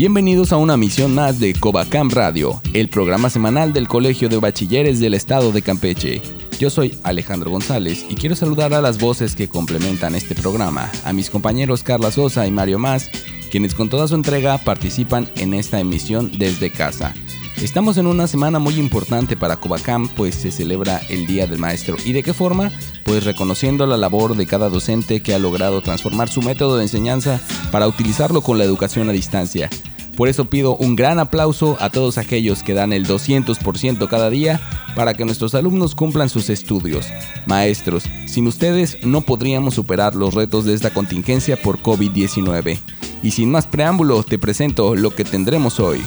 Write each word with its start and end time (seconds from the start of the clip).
Bienvenidos 0.00 0.50
a 0.50 0.56
una 0.56 0.78
misión 0.78 1.14
más 1.14 1.40
de 1.40 1.52
Covacam 1.52 2.08
Radio, 2.08 2.62
el 2.72 2.88
programa 2.88 3.28
semanal 3.28 3.74
del 3.74 3.86
Colegio 3.86 4.30
de 4.30 4.38
Bachilleres 4.38 4.98
del 4.98 5.12
Estado 5.12 5.52
de 5.52 5.60
Campeche. 5.60 6.22
Yo 6.58 6.70
soy 6.70 6.98
Alejandro 7.02 7.50
González 7.50 8.06
y 8.08 8.14
quiero 8.14 8.34
saludar 8.34 8.72
a 8.72 8.80
las 8.80 8.98
voces 8.98 9.36
que 9.36 9.50
complementan 9.50 10.14
este 10.14 10.34
programa, 10.34 10.90
a 11.04 11.12
mis 11.12 11.28
compañeros 11.28 11.82
Carla 11.82 12.10
Sosa 12.10 12.46
y 12.46 12.50
Mario 12.50 12.78
Más, 12.78 13.10
quienes 13.50 13.74
con 13.74 13.90
toda 13.90 14.08
su 14.08 14.14
entrega 14.14 14.56
participan 14.56 15.28
en 15.36 15.52
esta 15.52 15.80
emisión 15.80 16.32
desde 16.38 16.70
casa. 16.72 17.12
Estamos 17.60 17.98
en 17.98 18.06
una 18.06 18.26
semana 18.26 18.58
muy 18.58 18.76
importante 18.76 19.36
para 19.36 19.56
Covacam, 19.56 20.08
pues 20.08 20.34
se 20.34 20.50
celebra 20.50 21.02
el 21.10 21.26
Día 21.26 21.46
del 21.46 21.58
Maestro. 21.58 21.98
¿Y 22.06 22.12
de 22.14 22.22
qué 22.22 22.32
forma? 22.32 22.72
Pues 23.04 23.24
reconociendo 23.24 23.86
la 23.86 23.98
labor 23.98 24.34
de 24.34 24.46
cada 24.46 24.70
docente 24.70 25.20
que 25.20 25.34
ha 25.34 25.38
logrado 25.38 25.82
transformar 25.82 26.30
su 26.30 26.40
método 26.40 26.78
de 26.78 26.84
enseñanza 26.84 27.38
para 27.70 27.86
utilizarlo 27.86 28.40
con 28.40 28.56
la 28.56 28.64
educación 28.64 29.10
a 29.10 29.12
distancia. 29.12 29.68
Por 30.16 30.28
eso 30.28 30.46
pido 30.46 30.76
un 30.76 30.96
gran 30.96 31.18
aplauso 31.18 31.76
a 31.80 31.90
todos 31.90 32.18
aquellos 32.18 32.62
que 32.62 32.74
dan 32.74 32.92
el 32.92 33.06
200% 33.06 34.08
cada 34.08 34.30
día 34.30 34.60
para 34.94 35.14
que 35.14 35.24
nuestros 35.24 35.54
alumnos 35.54 35.94
cumplan 35.94 36.28
sus 36.28 36.50
estudios. 36.50 37.06
Maestros, 37.46 38.04
sin 38.26 38.46
ustedes 38.46 38.98
no 39.04 39.22
podríamos 39.22 39.74
superar 39.74 40.14
los 40.14 40.34
retos 40.34 40.64
de 40.64 40.74
esta 40.74 40.90
contingencia 40.90 41.56
por 41.56 41.80
COVID-19. 41.80 42.78
Y 43.22 43.30
sin 43.32 43.50
más 43.50 43.66
preámbulo, 43.66 44.22
te 44.22 44.38
presento 44.38 44.94
lo 44.94 45.14
que 45.14 45.24
tendremos 45.24 45.78
hoy. 45.80 46.02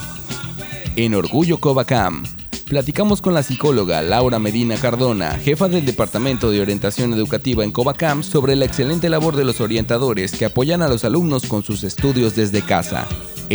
En 0.96 1.16
Orgullo 1.16 1.60
Covacam, 1.60 2.24
platicamos 2.68 3.22
con 3.22 3.34
la 3.34 3.44
psicóloga 3.44 4.02
Laura 4.02 4.40
Medina 4.40 4.76
Cardona, 4.78 5.32
jefa 5.38 5.70
del 5.70 5.86
Departamento 5.86 6.52
de 6.52 6.62
Orientación 6.62 7.14
Educativa 7.14 7.64
en 7.64 7.72
Covacam, 7.72 8.24
sobre 8.24 8.56
la 8.56 8.66
excelente 8.66 9.10
labor 9.10 9.36
de 9.36 9.46
los 9.46 9.62
orientadores 9.62 10.34
que 10.34 10.46
apoyan 10.46 10.82
a 10.82 10.88
los 10.88 11.04
alumnos 11.04 11.46
con 11.46 11.64
sus 11.64 11.84
estudios 11.84 12.36
desde 12.36 12.62
casa 12.62 13.08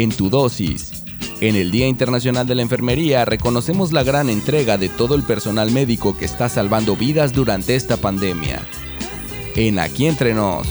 en 0.02 0.10
tu 0.10 0.30
dosis. 0.30 1.04
En 1.40 1.56
el 1.56 1.70
Día 1.70 1.88
Internacional 1.88 2.46
de 2.46 2.54
la 2.54 2.62
Enfermería 2.62 3.24
reconocemos 3.24 3.92
la 3.92 4.04
gran 4.04 4.28
entrega 4.28 4.78
de 4.78 4.88
todo 4.88 5.14
el 5.14 5.22
personal 5.24 5.70
médico 5.70 6.16
que 6.16 6.24
está 6.24 6.48
salvando 6.48 6.96
vidas 6.96 7.32
durante 7.32 7.74
esta 7.74 7.96
pandemia. 7.96 8.62
En 9.56 9.78
Aquí 9.78 10.06
Entre 10.06 10.34
Nos, 10.34 10.68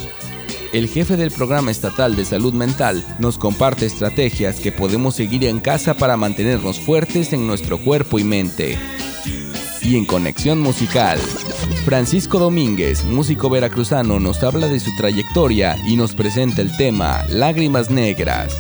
el 0.72 0.88
jefe 0.88 1.18
del 1.18 1.32
Programa 1.32 1.72
Estatal 1.72 2.16
de 2.16 2.24
Salud 2.24 2.54
Mental 2.54 3.04
nos 3.20 3.38
comparte 3.38 3.86
estrategias 3.86 4.60
que 4.60 4.72
podemos 4.72 5.16
seguir 5.16 5.44
en 5.44 5.60
casa 5.60 5.94
para 5.94 6.16
mantenernos 6.16 6.80
fuertes 6.80 7.34
en 7.34 7.48
nuestro 7.48 7.78
cuerpo 7.78 8.20
y 8.20 8.24
mente. 8.24 8.78
Y 9.82 9.96
en 9.96 10.06
Conexión 10.06 10.60
Musical, 10.60 11.20
Francisco 11.86 12.40
Domínguez, 12.40 13.04
músico 13.06 13.50
veracruzano, 13.50 14.20
nos 14.20 14.44
habla 14.44 14.68
de 14.68 14.80
su 14.80 14.94
trayectoria 14.96 15.78
y 15.86 15.96
nos 15.96 16.14
presenta 16.14 16.62
el 16.62 16.76
tema 16.76 17.26
Lágrimas 17.30 17.90
Negras. 17.90 18.58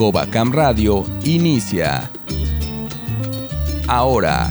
Covacam 0.00 0.50
Radio 0.50 1.04
inicia. 1.24 2.10
Ahora. 3.86 4.48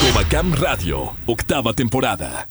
Covacam 0.00 0.52
Radio, 0.52 1.16
octava 1.24 1.72
temporada. 1.72 2.46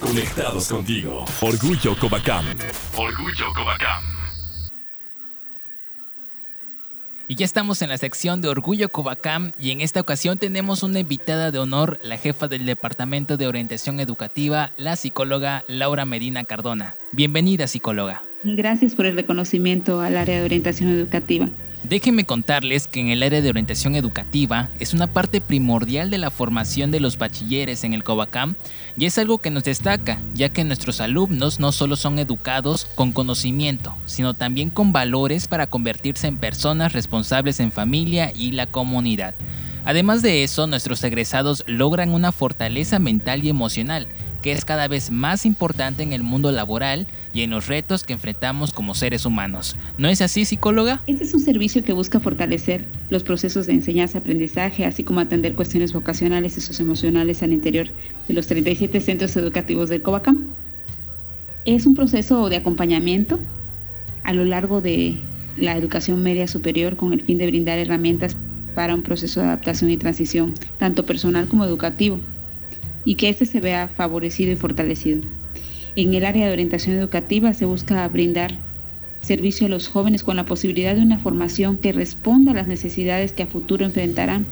Conectados 0.00 0.68
contigo. 0.68 1.26
Orgullo 1.40 1.94
Covacam. 2.00 2.46
Orgullo 2.96 3.52
Covacam. 3.52 4.13
Y 7.26 7.36
ya 7.36 7.46
estamos 7.46 7.80
en 7.80 7.88
la 7.88 7.96
sección 7.96 8.42
de 8.42 8.48
Orgullo 8.48 8.90
Covacam 8.90 9.52
y 9.58 9.70
en 9.70 9.80
esta 9.80 10.00
ocasión 10.00 10.36
tenemos 10.36 10.82
una 10.82 11.00
invitada 11.00 11.50
de 11.50 11.58
honor, 11.58 11.98
la 12.02 12.18
jefa 12.18 12.48
del 12.48 12.66
Departamento 12.66 13.38
de 13.38 13.46
Orientación 13.46 13.98
Educativa, 13.98 14.72
la 14.76 14.94
psicóloga 14.94 15.64
Laura 15.66 16.04
Medina 16.04 16.44
Cardona. 16.44 16.96
Bienvenida 17.12 17.66
psicóloga. 17.66 18.22
Gracias 18.42 18.94
por 18.94 19.06
el 19.06 19.16
reconocimiento 19.16 20.02
al 20.02 20.18
área 20.18 20.38
de 20.38 20.44
orientación 20.44 20.90
educativa. 20.90 21.48
Déjenme 21.84 22.24
contarles 22.24 22.88
que 22.88 23.00
en 23.00 23.08
el 23.08 23.22
área 23.22 23.42
de 23.42 23.50
orientación 23.50 23.94
educativa 23.94 24.70
es 24.78 24.94
una 24.94 25.06
parte 25.06 25.42
primordial 25.42 26.08
de 26.08 26.16
la 26.16 26.30
formación 26.30 26.90
de 26.90 26.98
los 26.98 27.18
bachilleres 27.18 27.84
en 27.84 27.92
el 27.92 28.02
Covacam 28.02 28.54
y 28.96 29.04
es 29.04 29.18
algo 29.18 29.36
que 29.36 29.50
nos 29.50 29.64
destaca, 29.64 30.18
ya 30.32 30.48
que 30.48 30.64
nuestros 30.64 31.02
alumnos 31.02 31.60
no 31.60 31.72
solo 31.72 31.96
son 31.96 32.18
educados 32.18 32.86
con 32.94 33.12
conocimiento, 33.12 33.94
sino 34.06 34.32
también 34.32 34.70
con 34.70 34.94
valores 34.94 35.46
para 35.46 35.66
convertirse 35.66 36.26
en 36.26 36.38
personas 36.38 36.94
responsables 36.94 37.60
en 37.60 37.70
familia 37.70 38.32
y 38.34 38.52
la 38.52 38.66
comunidad. 38.66 39.34
Además 39.84 40.22
de 40.22 40.42
eso, 40.42 40.66
nuestros 40.66 41.04
egresados 41.04 41.64
logran 41.66 42.08
una 42.14 42.32
fortaleza 42.32 42.98
mental 42.98 43.44
y 43.44 43.50
emocional 43.50 44.08
que 44.44 44.52
es 44.52 44.66
cada 44.66 44.88
vez 44.88 45.10
más 45.10 45.46
importante 45.46 46.02
en 46.02 46.12
el 46.12 46.22
mundo 46.22 46.52
laboral 46.52 47.06
y 47.32 47.40
en 47.40 47.48
los 47.48 47.66
retos 47.66 48.02
que 48.02 48.12
enfrentamos 48.12 48.74
como 48.74 48.94
seres 48.94 49.24
humanos. 49.24 49.74
¿No 49.96 50.06
es 50.10 50.20
así, 50.20 50.44
psicóloga? 50.44 51.02
Este 51.06 51.24
es 51.24 51.32
un 51.32 51.40
servicio 51.40 51.82
que 51.82 51.94
busca 51.94 52.20
fortalecer 52.20 52.84
los 53.08 53.22
procesos 53.22 53.66
de 53.66 53.72
enseñanza-aprendizaje, 53.72 54.84
así 54.84 55.02
como 55.02 55.20
atender 55.20 55.54
cuestiones 55.54 55.94
vocacionales 55.94 56.58
y 56.58 56.60
socioemocionales 56.60 57.42
al 57.42 57.54
interior 57.54 57.88
de 58.28 58.34
los 58.34 58.46
37 58.46 59.00
centros 59.00 59.34
educativos 59.38 59.88
del 59.88 60.02
COVACAM. 60.02 60.50
Es 61.64 61.86
un 61.86 61.94
proceso 61.94 62.50
de 62.50 62.56
acompañamiento 62.56 63.40
a 64.24 64.34
lo 64.34 64.44
largo 64.44 64.82
de 64.82 65.16
la 65.56 65.74
educación 65.74 66.22
media 66.22 66.48
superior 66.48 66.96
con 66.96 67.14
el 67.14 67.22
fin 67.22 67.38
de 67.38 67.46
brindar 67.46 67.78
herramientas 67.78 68.36
para 68.74 68.94
un 68.94 69.00
proceso 69.00 69.40
de 69.40 69.46
adaptación 69.46 69.90
y 69.90 69.96
transición, 69.96 70.52
tanto 70.76 71.06
personal 71.06 71.48
como 71.48 71.64
educativo, 71.64 72.20
y 73.04 73.16
que 73.16 73.28
éste 73.28 73.46
se 73.46 73.60
vea 73.60 73.88
favorecido 73.88 74.52
y 74.52 74.56
fortalecido. 74.56 75.20
En 75.96 76.14
el 76.14 76.24
área 76.24 76.46
de 76.46 76.52
orientación 76.52 76.96
educativa 76.96 77.52
se 77.54 77.66
busca 77.66 78.06
brindar 78.08 78.58
servicio 79.20 79.66
a 79.66 79.70
los 79.70 79.88
jóvenes 79.88 80.22
con 80.22 80.36
la 80.36 80.44
posibilidad 80.44 80.94
de 80.94 81.02
una 81.02 81.18
formación 81.18 81.78
que 81.78 81.92
responda 81.92 82.52
a 82.52 82.54
las 82.54 82.66
necesidades 82.66 83.32
que 83.32 83.44
a 83.44 83.46
futuro 83.46 83.84
enfrentarán, 83.84 84.44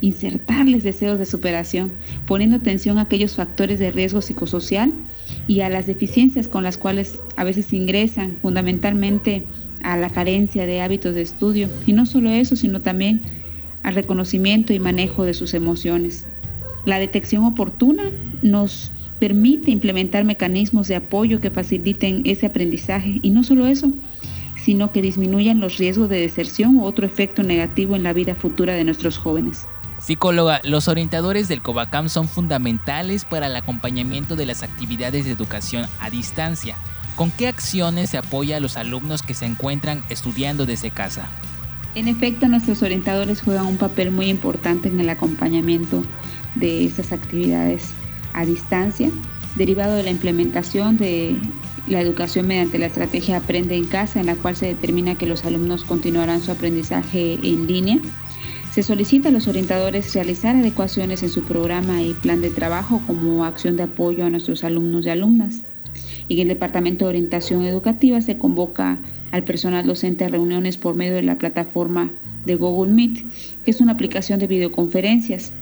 insertarles 0.00 0.84
deseos 0.84 1.18
de 1.18 1.26
superación, 1.26 1.92
poniendo 2.26 2.56
atención 2.56 2.98
a 2.98 3.02
aquellos 3.02 3.36
factores 3.36 3.78
de 3.78 3.90
riesgo 3.90 4.20
psicosocial 4.20 4.92
y 5.46 5.60
a 5.60 5.68
las 5.68 5.86
deficiencias 5.86 6.48
con 6.48 6.64
las 6.64 6.78
cuales 6.78 7.20
a 7.36 7.44
veces 7.44 7.72
ingresan, 7.72 8.36
fundamentalmente 8.42 9.44
a 9.82 9.96
la 9.96 10.10
carencia 10.10 10.66
de 10.66 10.80
hábitos 10.80 11.14
de 11.14 11.22
estudio, 11.22 11.68
y 11.86 11.92
no 11.92 12.06
solo 12.06 12.30
eso, 12.30 12.56
sino 12.56 12.80
también 12.80 13.22
al 13.82 13.94
reconocimiento 13.94 14.72
y 14.72 14.80
manejo 14.80 15.24
de 15.24 15.34
sus 15.34 15.54
emociones. 15.54 16.26
La 16.86 17.00
detección 17.00 17.44
oportuna 17.44 18.04
nos 18.42 18.92
permite 19.18 19.72
implementar 19.72 20.24
mecanismos 20.24 20.86
de 20.86 20.94
apoyo 20.94 21.40
que 21.40 21.50
faciliten 21.50 22.22
ese 22.24 22.46
aprendizaje 22.46 23.18
y 23.22 23.30
no 23.30 23.42
solo 23.42 23.66
eso, 23.66 23.90
sino 24.64 24.92
que 24.92 25.02
disminuyan 25.02 25.58
los 25.58 25.78
riesgos 25.78 26.08
de 26.08 26.20
deserción 26.20 26.76
u 26.76 26.84
otro 26.84 27.04
efecto 27.04 27.42
negativo 27.42 27.96
en 27.96 28.04
la 28.04 28.12
vida 28.12 28.36
futura 28.36 28.74
de 28.74 28.84
nuestros 28.84 29.18
jóvenes. 29.18 29.66
Psicóloga, 29.98 30.60
los 30.62 30.86
orientadores 30.86 31.48
del 31.48 31.60
COVACAM 31.60 32.08
son 32.08 32.28
fundamentales 32.28 33.24
para 33.24 33.48
el 33.48 33.56
acompañamiento 33.56 34.36
de 34.36 34.46
las 34.46 34.62
actividades 34.62 35.24
de 35.24 35.32
educación 35.32 35.86
a 36.00 36.08
distancia. 36.08 36.76
¿Con 37.16 37.32
qué 37.32 37.48
acciones 37.48 38.10
se 38.10 38.18
apoya 38.18 38.58
a 38.58 38.60
los 38.60 38.76
alumnos 38.76 39.22
que 39.22 39.34
se 39.34 39.46
encuentran 39.46 40.04
estudiando 40.08 40.66
desde 40.66 40.92
casa? 40.92 41.26
En 41.96 42.06
efecto, 42.06 42.46
nuestros 42.46 42.82
orientadores 42.82 43.42
juegan 43.42 43.66
un 43.66 43.78
papel 43.78 44.12
muy 44.12 44.28
importante 44.28 44.88
en 44.88 45.00
el 45.00 45.08
acompañamiento 45.08 46.04
de 46.56 46.84
estas 46.84 47.12
actividades 47.12 47.90
a 48.32 48.44
distancia, 48.44 49.10
derivado 49.56 49.96
de 49.96 50.02
la 50.02 50.10
implementación 50.10 50.96
de 50.96 51.36
la 51.88 52.00
educación 52.00 52.46
mediante 52.46 52.78
la 52.78 52.86
estrategia 52.86 53.38
Aprende 53.38 53.76
en 53.76 53.86
casa, 53.86 54.20
en 54.20 54.26
la 54.26 54.34
cual 54.34 54.56
se 54.56 54.66
determina 54.66 55.14
que 55.14 55.26
los 55.26 55.44
alumnos 55.44 55.84
continuarán 55.84 56.42
su 56.42 56.50
aprendizaje 56.50 57.38
en 57.42 57.66
línea. 57.66 57.98
Se 58.72 58.82
solicita 58.82 59.30
a 59.30 59.32
los 59.32 59.48
orientadores 59.48 60.12
realizar 60.14 60.56
adecuaciones 60.56 61.22
en 61.22 61.30
su 61.30 61.42
programa 61.44 62.02
y 62.02 62.12
plan 62.12 62.42
de 62.42 62.50
trabajo 62.50 63.00
como 63.06 63.44
acción 63.44 63.76
de 63.76 63.84
apoyo 63.84 64.26
a 64.26 64.30
nuestros 64.30 64.64
alumnos 64.64 65.06
y 65.06 65.10
alumnas. 65.10 65.62
En 66.28 66.38
el 66.40 66.48
Departamento 66.48 67.04
de 67.04 67.10
Orientación 67.10 67.64
Educativa 67.64 68.20
se 68.20 68.36
convoca 68.36 68.98
al 69.30 69.44
personal 69.44 69.86
docente 69.86 70.24
a 70.24 70.28
reuniones 70.28 70.76
por 70.76 70.94
medio 70.94 71.14
de 71.14 71.22
la 71.22 71.38
plataforma 71.38 72.10
de 72.44 72.56
Google 72.56 72.92
Meet, 72.92 73.24
que 73.64 73.70
es 73.70 73.80
una 73.80 73.92
aplicación 73.92 74.40
de 74.40 74.46
videoconferencias 74.46 75.52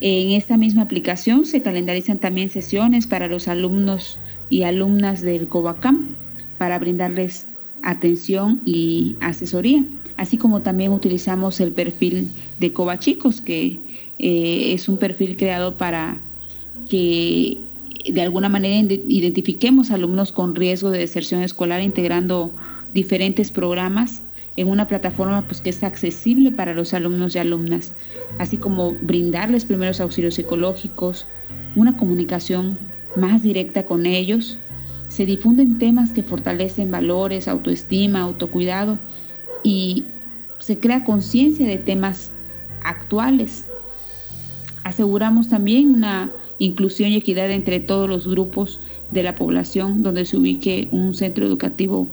En 0.00 0.30
esta 0.30 0.56
misma 0.56 0.82
aplicación 0.82 1.44
se 1.44 1.60
calendarizan 1.62 2.18
también 2.18 2.50
sesiones 2.50 3.06
para 3.06 3.26
los 3.26 3.48
alumnos 3.48 4.18
y 4.48 4.62
alumnas 4.62 5.22
del 5.22 5.48
COVACAM 5.48 6.14
para 6.56 6.78
brindarles 6.78 7.46
atención 7.82 8.60
y 8.64 9.16
asesoría, 9.20 9.84
así 10.16 10.38
como 10.38 10.62
también 10.62 10.92
utilizamos 10.92 11.60
el 11.60 11.72
perfil 11.72 12.28
de 12.60 12.72
Covachicos, 12.72 13.40
que 13.40 13.80
eh, 14.18 14.72
es 14.72 14.88
un 14.88 14.98
perfil 14.98 15.36
creado 15.36 15.74
para 15.74 16.20
que 16.88 17.58
de 18.08 18.22
alguna 18.22 18.48
manera 18.48 18.76
identifiquemos 19.08 19.90
alumnos 19.90 20.32
con 20.32 20.54
riesgo 20.54 20.90
de 20.90 21.00
deserción 21.00 21.42
escolar 21.42 21.82
integrando 21.82 22.52
diferentes 22.94 23.50
programas 23.50 24.22
en 24.58 24.68
una 24.68 24.88
plataforma 24.88 25.46
pues, 25.46 25.60
que 25.60 25.70
es 25.70 25.84
accesible 25.84 26.50
para 26.50 26.74
los 26.74 26.92
alumnos 26.92 27.36
y 27.36 27.38
alumnas, 27.38 27.92
así 28.38 28.56
como 28.56 28.92
brindarles 29.00 29.64
primeros 29.64 30.00
auxilios 30.00 30.34
psicológicos, 30.34 31.28
una 31.76 31.96
comunicación 31.96 32.76
más 33.14 33.44
directa 33.44 33.86
con 33.86 34.04
ellos. 34.04 34.58
Se 35.06 35.26
difunden 35.26 35.78
temas 35.78 36.12
que 36.12 36.24
fortalecen 36.24 36.90
valores, 36.90 37.46
autoestima, 37.46 38.22
autocuidado 38.22 38.98
y 39.62 40.06
se 40.58 40.80
crea 40.80 41.04
conciencia 41.04 41.64
de 41.64 41.76
temas 41.76 42.32
actuales. 42.82 43.64
Aseguramos 44.82 45.48
también 45.48 45.88
una 45.88 46.32
inclusión 46.58 47.10
y 47.10 47.16
equidad 47.16 47.52
entre 47.52 47.78
todos 47.78 48.08
los 48.08 48.26
grupos 48.26 48.80
de 49.12 49.22
la 49.22 49.36
población 49.36 50.02
donde 50.02 50.24
se 50.24 50.36
ubique 50.36 50.88
un 50.90 51.14
centro 51.14 51.46
educativo 51.46 52.08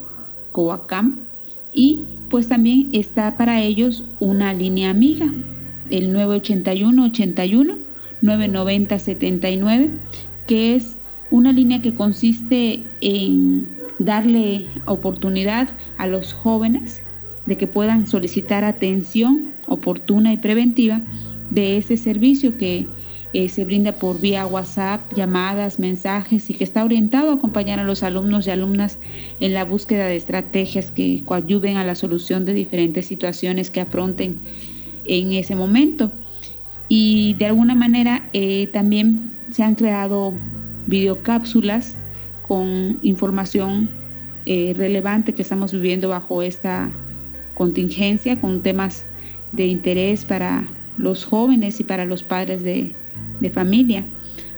Coacam 0.52 1.26
y 1.74 2.06
pues 2.36 2.50
también 2.50 2.90
está 2.92 3.38
para 3.38 3.62
ellos 3.62 4.04
una 4.20 4.54
línea 4.54 4.90
amiga, 4.90 5.34
el 5.90 6.12
981 6.12 7.06
81 7.06 7.78
990 8.22 9.00
79, 9.00 9.90
que 10.46 10.76
es 10.76 10.98
una 11.32 11.54
línea 11.54 11.82
que 11.82 11.96
consiste 11.96 12.84
en 13.00 13.70
darle 14.00 14.68
oportunidad 14.86 15.70
a 15.98 16.08
los 16.08 16.34
jóvenes 16.34 17.02
de 17.46 17.56
que 17.56 17.68
puedan 17.68 18.06
solicitar 18.06 18.66
atención 18.66 19.54
oportuna 19.68 20.34
y 20.34 20.38
preventiva 20.38 21.02
de 21.52 21.78
ese 21.78 21.96
servicio 21.96 22.58
que 22.58 22.86
eh, 23.36 23.50
se 23.50 23.66
brinda 23.66 23.92
por 23.92 24.22
vía 24.22 24.46
WhatsApp, 24.48 25.02
llamadas, 25.14 25.78
mensajes 25.78 26.50
y 26.50 26.54
que 26.54 26.64
está 26.64 26.86
orientado 26.86 27.32
a 27.32 27.34
acompañar 27.34 27.82
a 27.82 27.84
los 27.84 28.02
alumnos 28.02 28.48
y 28.48 28.52
alumnas 28.52 28.98
en 29.42 29.54
la 29.54 29.66
búsqueda 29.66 30.06
de 30.06 30.16
estrategias 30.16 30.90
que 30.90 31.22
coadyuven 31.26 31.76
a 31.76 31.84
la 31.84 31.96
solución 31.96 32.46
de 32.46 32.54
diferentes 32.54 33.08
situaciones 33.08 33.70
que 33.70 33.82
afronten 33.82 34.40
en 35.04 35.34
ese 35.34 35.54
momento. 35.54 36.14
Y 36.88 37.34
de 37.34 37.48
alguna 37.48 37.76
manera 37.76 38.30
eh, 38.32 38.68
también 38.68 39.34
se 39.52 39.64
han 39.64 39.76
creado 39.76 40.34
videocápsulas 40.88 41.98
con 42.48 43.00
información 43.02 43.90
eh, 44.46 44.74
relevante 44.78 45.36
que 45.36 45.42
estamos 45.42 45.74
viviendo 45.74 46.08
bajo 46.08 46.42
esta 46.42 46.90
contingencia, 47.54 48.40
con 48.40 48.64
temas 48.64 49.04
de 49.52 49.66
interés 49.66 50.24
para 50.24 50.66
los 50.98 51.26
jóvenes 51.26 51.82
y 51.82 51.84
para 51.84 52.06
los 52.06 52.24
padres 52.24 52.64
de, 52.64 52.96
de 53.40 53.50
familia, 53.50 54.04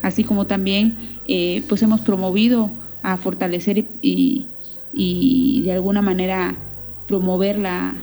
así 0.01 0.23
como 0.23 0.47
también 0.47 0.95
eh, 1.27 1.63
pues 1.67 1.81
hemos 1.83 2.01
promovido 2.01 2.71
a 3.03 3.17
fortalecer 3.17 3.85
y, 4.01 4.47
de 5.63 5.71
alguna 5.71 6.01
manera 6.01 6.55
promover 7.07 7.57
la 7.57 7.93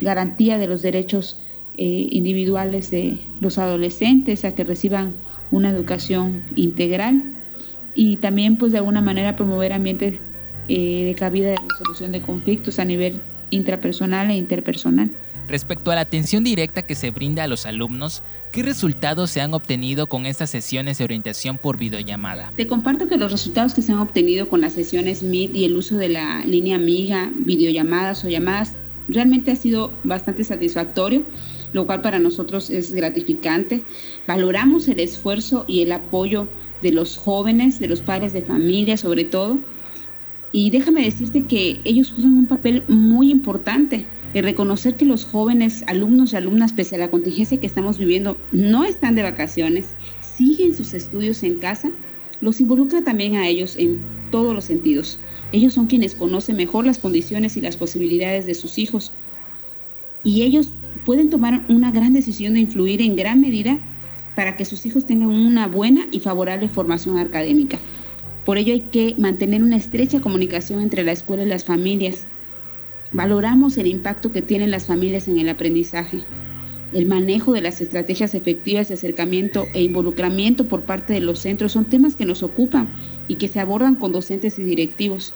garantía 0.00 0.58
de 0.58 0.66
los 0.66 0.82
derechos 0.82 1.40
eh, 1.76 2.08
individuales 2.10 2.90
de 2.90 3.18
los 3.40 3.58
adolescentes 3.58 4.44
a 4.44 4.54
que 4.54 4.64
reciban 4.64 5.14
una 5.50 5.70
educación 5.70 6.42
integral 6.54 7.22
y 7.94 8.16
también 8.16 8.56
pues 8.56 8.72
de 8.72 8.78
alguna 8.78 9.00
manera 9.00 9.36
promover 9.36 9.72
ambientes 9.72 10.14
eh, 10.68 11.04
de 11.04 11.14
cabida 11.14 11.50
de 11.50 11.56
resolución 11.68 12.12
de 12.12 12.22
conflictos 12.22 12.78
a 12.78 12.84
nivel 12.84 13.20
intrapersonal 13.50 14.30
e 14.30 14.36
interpersonal. 14.36 15.10
Respecto 15.48 15.92
a 15.92 15.94
la 15.94 16.00
atención 16.00 16.42
directa 16.42 16.82
que 16.82 16.96
se 16.96 17.10
brinda 17.10 17.44
a 17.44 17.46
los 17.46 17.66
alumnos, 17.66 18.24
¿qué 18.50 18.64
resultados 18.64 19.30
se 19.30 19.40
han 19.40 19.54
obtenido 19.54 20.08
con 20.08 20.26
estas 20.26 20.50
sesiones 20.50 20.98
de 20.98 21.04
orientación 21.04 21.56
por 21.56 21.78
videollamada? 21.78 22.52
Te 22.56 22.66
comparto 22.66 23.06
que 23.06 23.16
los 23.16 23.30
resultados 23.30 23.72
que 23.72 23.82
se 23.82 23.92
han 23.92 24.00
obtenido 24.00 24.48
con 24.48 24.60
las 24.60 24.72
sesiones 24.72 25.22
Meet 25.22 25.54
y 25.54 25.64
el 25.64 25.76
uso 25.76 25.98
de 25.98 26.08
la 26.08 26.44
línea 26.44 26.74
amiga, 26.74 27.30
videollamadas 27.32 28.24
o 28.24 28.28
llamadas, 28.28 28.74
realmente 29.08 29.52
ha 29.52 29.56
sido 29.56 29.92
bastante 30.02 30.42
satisfactorio, 30.42 31.22
lo 31.72 31.86
cual 31.86 32.00
para 32.00 32.18
nosotros 32.18 32.68
es 32.68 32.92
gratificante. 32.92 33.84
Valoramos 34.26 34.88
el 34.88 34.98
esfuerzo 34.98 35.64
y 35.68 35.82
el 35.82 35.92
apoyo 35.92 36.48
de 36.82 36.90
los 36.90 37.16
jóvenes, 37.16 37.78
de 37.78 37.86
los 37.86 38.00
padres 38.00 38.32
de 38.32 38.42
familia 38.42 38.96
sobre 38.96 39.24
todo. 39.24 39.58
Y 40.50 40.70
déjame 40.70 41.04
decirte 41.04 41.44
que 41.44 41.80
ellos 41.84 42.12
juegan 42.12 42.32
un 42.32 42.46
papel 42.46 42.82
muy 42.88 43.30
importante 43.30 44.06
y 44.36 44.42
reconocer 44.42 44.96
que 44.96 45.06
los 45.06 45.24
jóvenes 45.24 45.82
alumnos 45.86 46.34
y 46.34 46.36
alumnas, 46.36 46.74
pese 46.74 46.96
a 46.96 46.98
la 46.98 47.10
contingencia 47.10 47.58
que 47.58 47.66
estamos 47.66 47.96
viviendo, 47.96 48.36
no 48.52 48.84
están 48.84 49.14
de 49.14 49.22
vacaciones, 49.22 49.94
siguen 50.20 50.76
sus 50.76 50.92
estudios 50.92 51.42
en 51.42 51.54
casa, 51.54 51.90
los 52.42 52.60
involucra 52.60 53.02
también 53.02 53.36
a 53.36 53.48
ellos 53.48 53.76
en 53.78 53.98
todos 54.30 54.54
los 54.54 54.66
sentidos. 54.66 55.18
Ellos 55.52 55.72
son 55.72 55.86
quienes 55.86 56.14
conocen 56.14 56.56
mejor 56.56 56.84
las 56.84 56.98
condiciones 56.98 57.56
y 57.56 57.62
las 57.62 57.78
posibilidades 57.78 58.44
de 58.44 58.52
sus 58.52 58.76
hijos. 58.76 59.10
Y 60.22 60.42
ellos 60.42 60.74
pueden 61.06 61.30
tomar 61.30 61.64
una 61.70 61.90
gran 61.90 62.12
decisión 62.12 62.52
de 62.52 62.60
influir 62.60 63.00
en 63.00 63.16
gran 63.16 63.40
medida 63.40 63.78
para 64.34 64.58
que 64.58 64.66
sus 64.66 64.84
hijos 64.84 65.06
tengan 65.06 65.30
una 65.30 65.66
buena 65.66 66.08
y 66.12 66.20
favorable 66.20 66.68
formación 66.68 67.16
académica. 67.16 67.78
Por 68.44 68.58
ello 68.58 68.74
hay 68.74 68.80
que 68.82 69.14
mantener 69.16 69.62
una 69.62 69.78
estrecha 69.78 70.20
comunicación 70.20 70.82
entre 70.82 71.04
la 71.04 71.12
escuela 71.12 71.44
y 71.44 71.48
las 71.48 71.64
familias, 71.64 72.26
Valoramos 73.16 73.78
el 73.78 73.86
impacto 73.86 74.30
que 74.30 74.42
tienen 74.42 74.70
las 74.70 74.84
familias 74.84 75.26
en 75.26 75.38
el 75.38 75.48
aprendizaje, 75.48 76.18
el 76.92 77.06
manejo 77.06 77.54
de 77.54 77.62
las 77.62 77.80
estrategias 77.80 78.34
efectivas 78.34 78.88
de 78.88 78.94
acercamiento 78.94 79.64
e 79.72 79.82
involucramiento 79.82 80.68
por 80.68 80.82
parte 80.82 81.14
de 81.14 81.20
los 81.20 81.38
centros 81.38 81.72
son 81.72 81.86
temas 81.86 82.14
que 82.14 82.26
nos 82.26 82.42
ocupan 82.42 82.90
y 83.26 83.36
que 83.36 83.48
se 83.48 83.58
abordan 83.58 83.94
con 83.94 84.12
docentes 84.12 84.58
y 84.58 84.64
directivos. 84.64 85.32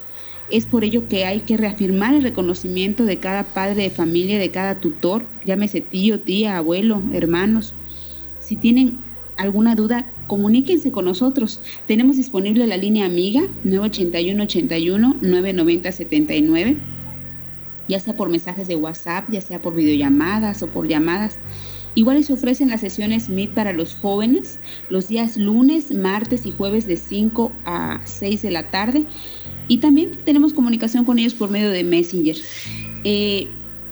Es 0.50 0.66
por 0.66 0.84
ello 0.84 1.08
que 1.08 1.24
hay 1.24 1.40
que 1.40 1.56
reafirmar 1.56 2.12
el 2.12 2.22
reconocimiento 2.22 3.06
de 3.06 3.16
cada 3.16 3.44
padre 3.44 3.84
de 3.84 3.90
familia, 3.90 4.38
de 4.38 4.50
cada 4.50 4.74
tutor, 4.78 5.24
llámese 5.46 5.80
tío, 5.80 6.20
tía, 6.20 6.58
abuelo, 6.58 7.02
hermanos. 7.14 7.72
Si 8.40 8.56
tienen 8.56 8.98
alguna 9.38 9.74
duda, 9.74 10.06
comuníquense 10.26 10.92
con 10.92 11.06
nosotros. 11.06 11.62
Tenemos 11.86 12.18
disponible 12.18 12.66
la 12.66 12.76
línea 12.76 13.06
amiga 13.06 13.40
981 13.64 14.42
81 14.42 15.16
990 15.22 15.92
79 15.92 16.99
ya 17.90 18.00
sea 18.00 18.16
por 18.16 18.28
mensajes 18.28 18.68
de 18.68 18.76
WhatsApp, 18.76 19.28
ya 19.30 19.40
sea 19.40 19.60
por 19.60 19.74
videollamadas 19.74 20.62
o 20.62 20.68
por 20.68 20.86
llamadas. 20.86 21.38
Igual 21.96 22.22
se 22.22 22.32
ofrecen 22.32 22.68
las 22.68 22.80
sesiones 22.80 23.28
Meet 23.28 23.50
para 23.52 23.72
los 23.72 23.94
jóvenes 23.96 24.60
los 24.90 25.08
días 25.08 25.36
lunes, 25.36 25.92
martes 25.92 26.46
y 26.46 26.52
jueves 26.52 26.86
de 26.86 26.96
5 26.96 27.50
a 27.64 28.00
6 28.04 28.42
de 28.42 28.50
la 28.50 28.70
tarde. 28.70 29.04
Y 29.66 29.78
también 29.78 30.12
tenemos 30.24 30.52
comunicación 30.52 31.04
con 31.04 31.18
ellos 31.18 31.34
por 31.34 31.50
medio 31.50 31.70
de 31.70 31.82
Messenger. 31.82 32.36
Eh, 33.04 33.48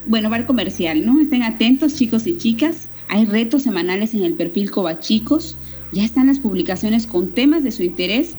bueno, 0.06 0.30
va 0.30 0.36
el 0.36 0.46
comercial, 0.46 1.04
¿no? 1.04 1.20
Estén 1.20 1.42
atentos 1.42 1.96
chicos 1.96 2.26
y 2.26 2.38
chicas. 2.38 2.88
Hay 3.08 3.26
retos 3.26 3.62
semanales 3.62 4.14
en 4.14 4.22
el 4.22 4.34
perfil 4.34 4.70
Cobachicos. 4.70 5.56
Ya 5.92 6.04
están 6.04 6.28
las 6.28 6.38
publicaciones 6.38 7.06
con 7.06 7.30
temas 7.30 7.64
de 7.64 7.72
su 7.72 7.82
interés. 7.82 8.34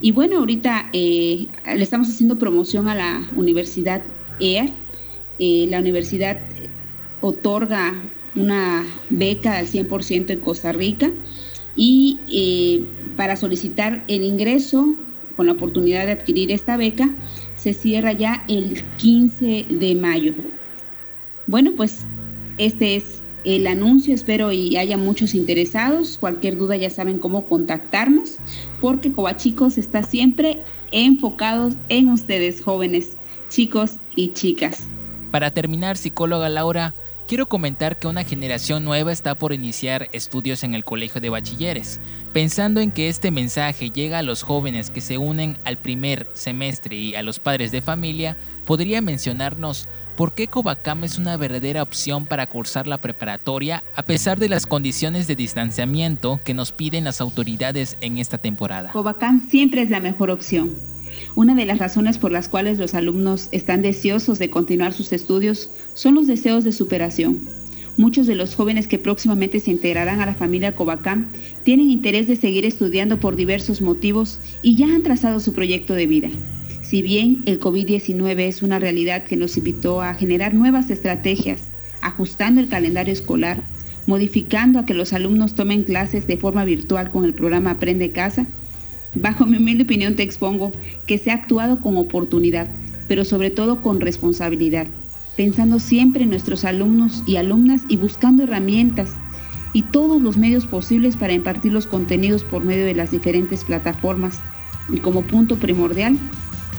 Y 0.00 0.10
bueno, 0.10 0.38
ahorita 0.38 0.90
eh, 0.92 1.46
le 1.64 1.82
estamos 1.82 2.08
haciendo 2.08 2.36
promoción 2.36 2.88
a 2.88 2.94
la 2.94 3.28
Universidad 3.36 4.02
EAR 4.40 4.70
eh, 5.38 5.66
la 5.68 5.80
universidad 5.80 6.38
otorga 7.20 7.94
una 8.34 8.84
beca 9.10 9.58
al 9.58 9.66
100% 9.66 10.30
en 10.30 10.40
Costa 10.40 10.72
Rica 10.72 11.10
y 11.76 12.18
eh, 12.28 12.84
para 13.16 13.36
solicitar 13.36 14.04
el 14.08 14.22
ingreso 14.22 14.94
con 15.36 15.46
la 15.46 15.52
oportunidad 15.52 16.06
de 16.06 16.12
adquirir 16.12 16.50
esta 16.52 16.76
beca 16.76 17.10
se 17.56 17.72
cierra 17.72 18.12
ya 18.12 18.44
el 18.48 18.82
15 18.98 19.66
de 19.70 19.94
mayo. 19.94 20.34
Bueno, 21.46 21.72
pues 21.76 22.04
este 22.58 22.96
es 22.96 23.20
el 23.44 23.66
anuncio, 23.66 24.14
espero 24.14 24.52
y 24.52 24.76
haya 24.76 24.96
muchos 24.96 25.34
interesados. 25.34 26.18
Cualquier 26.18 26.56
duda 26.56 26.76
ya 26.76 26.90
saben 26.90 27.18
cómo 27.18 27.46
contactarnos, 27.46 28.38
porque 28.80 29.12
Cobachicos 29.12 29.78
está 29.78 30.02
siempre 30.02 30.62
enfocados 30.92 31.74
en 31.88 32.10
ustedes, 32.10 32.62
jóvenes, 32.62 33.16
chicos 33.48 33.98
y 34.16 34.32
chicas. 34.32 34.86
Para 35.34 35.50
terminar, 35.50 35.96
psicóloga 35.96 36.48
Laura, 36.48 36.94
quiero 37.26 37.46
comentar 37.46 37.98
que 37.98 38.06
una 38.06 38.22
generación 38.22 38.84
nueva 38.84 39.10
está 39.10 39.34
por 39.34 39.52
iniciar 39.52 40.08
estudios 40.12 40.62
en 40.62 40.76
el 40.76 40.84
colegio 40.84 41.20
de 41.20 41.28
bachilleres. 41.28 42.00
Pensando 42.32 42.80
en 42.80 42.92
que 42.92 43.08
este 43.08 43.32
mensaje 43.32 43.90
llega 43.90 44.20
a 44.20 44.22
los 44.22 44.44
jóvenes 44.44 44.90
que 44.90 45.00
se 45.00 45.18
unen 45.18 45.58
al 45.64 45.76
primer 45.76 46.28
semestre 46.34 46.94
y 46.94 47.16
a 47.16 47.24
los 47.24 47.40
padres 47.40 47.72
de 47.72 47.82
familia, 47.82 48.36
podría 48.64 49.02
mencionarnos 49.02 49.88
por 50.14 50.34
qué 50.34 50.46
Covacam 50.46 51.02
es 51.02 51.18
una 51.18 51.36
verdadera 51.36 51.82
opción 51.82 52.26
para 52.26 52.46
cursar 52.46 52.86
la 52.86 52.98
preparatoria 52.98 53.82
a 53.96 54.04
pesar 54.04 54.38
de 54.38 54.48
las 54.48 54.66
condiciones 54.66 55.26
de 55.26 55.34
distanciamiento 55.34 56.38
que 56.44 56.54
nos 56.54 56.70
piden 56.70 57.02
las 57.02 57.20
autoridades 57.20 57.96
en 58.02 58.18
esta 58.18 58.38
temporada. 58.38 58.92
Covacam 58.92 59.48
siempre 59.48 59.82
es 59.82 59.90
la 59.90 59.98
mejor 59.98 60.30
opción. 60.30 60.93
Una 61.34 61.54
de 61.54 61.66
las 61.66 61.78
razones 61.78 62.18
por 62.18 62.32
las 62.32 62.48
cuales 62.48 62.78
los 62.78 62.94
alumnos 62.94 63.48
están 63.52 63.82
deseosos 63.82 64.38
de 64.38 64.50
continuar 64.50 64.92
sus 64.92 65.12
estudios 65.12 65.70
son 65.94 66.14
los 66.14 66.26
deseos 66.26 66.64
de 66.64 66.72
superación. 66.72 67.48
Muchos 67.96 68.26
de 68.26 68.34
los 68.34 68.56
jóvenes 68.56 68.88
que 68.88 68.98
próximamente 68.98 69.60
se 69.60 69.70
integrarán 69.70 70.20
a 70.20 70.26
la 70.26 70.34
familia 70.34 70.74
Covacam 70.74 71.30
tienen 71.62 71.90
interés 71.90 72.26
de 72.26 72.34
seguir 72.34 72.64
estudiando 72.64 73.20
por 73.20 73.36
diversos 73.36 73.80
motivos 73.80 74.40
y 74.62 74.74
ya 74.74 74.86
han 74.86 75.04
trazado 75.04 75.38
su 75.38 75.52
proyecto 75.52 75.94
de 75.94 76.06
vida. 76.06 76.28
Si 76.82 77.02
bien 77.02 77.42
el 77.46 77.60
COVID-19 77.60 78.40
es 78.40 78.62
una 78.62 78.78
realidad 78.78 79.24
que 79.24 79.36
nos 79.36 79.56
invitó 79.56 80.02
a 80.02 80.14
generar 80.14 80.54
nuevas 80.54 80.90
estrategias, 80.90 81.62
ajustando 82.00 82.60
el 82.60 82.68
calendario 82.68 83.12
escolar, 83.12 83.62
modificando 84.06 84.78
a 84.78 84.86
que 84.86 84.94
los 84.94 85.12
alumnos 85.12 85.54
tomen 85.54 85.84
clases 85.84 86.26
de 86.26 86.36
forma 86.36 86.64
virtual 86.64 87.10
con 87.10 87.24
el 87.24 87.32
programa 87.32 87.72
Aprende 87.72 88.10
Casa, 88.10 88.46
bajo 89.14 89.46
mi 89.46 89.56
humilde 89.56 89.84
opinión 89.84 90.16
te 90.16 90.22
expongo 90.22 90.72
que 91.06 91.18
se 91.18 91.30
ha 91.30 91.34
actuado 91.34 91.80
con 91.80 91.96
oportunidad, 91.96 92.68
pero 93.08 93.24
sobre 93.24 93.50
todo 93.50 93.82
con 93.82 94.00
responsabilidad, 94.00 94.86
pensando 95.36 95.80
siempre 95.80 96.24
en 96.24 96.30
nuestros 96.30 96.64
alumnos 96.64 97.22
y 97.26 97.36
alumnas 97.36 97.82
y 97.88 97.96
buscando 97.96 98.44
herramientas 98.44 99.12
y 99.72 99.82
todos 99.82 100.22
los 100.22 100.36
medios 100.36 100.66
posibles 100.66 101.16
para 101.16 101.32
impartir 101.32 101.72
los 101.72 101.86
contenidos 101.86 102.44
por 102.44 102.64
medio 102.64 102.86
de 102.86 102.94
las 102.94 103.10
diferentes 103.10 103.64
plataformas. 103.64 104.40
Y 104.88 104.98
como 104.98 105.22
punto 105.22 105.56
primordial, 105.56 106.16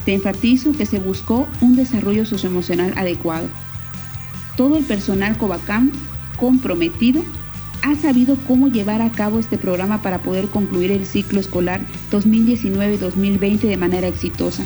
te 0.05 0.13
enfatizo 0.13 0.71
que 0.71 0.85
se 0.85 0.99
buscó 0.99 1.47
un 1.61 1.75
desarrollo 1.75 2.25
socioemocional 2.25 2.93
adecuado. 2.95 3.49
Todo 4.55 4.77
el 4.77 4.85
personal 4.85 5.37
Covacam 5.37 5.91
comprometido 6.37 7.21
ha 7.85 7.93
sabido 7.93 8.35
cómo 8.47 8.67
llevar 8.67 9.03
a 9.03 9.11
cabo 9.11 9.37
este 9.37 9.59
programa 9.59 10.01
para 10.01 10.17
poder 10.17 10.47
concluir 10.47 10.91
el 10.91 11.05
ciclo 11.05 11.39
escolar 11.39 11.81
2019-2020 12.09 13.59
de 13.59 13.77
manera 13.77 14.07
exitosa. 14.07 14.63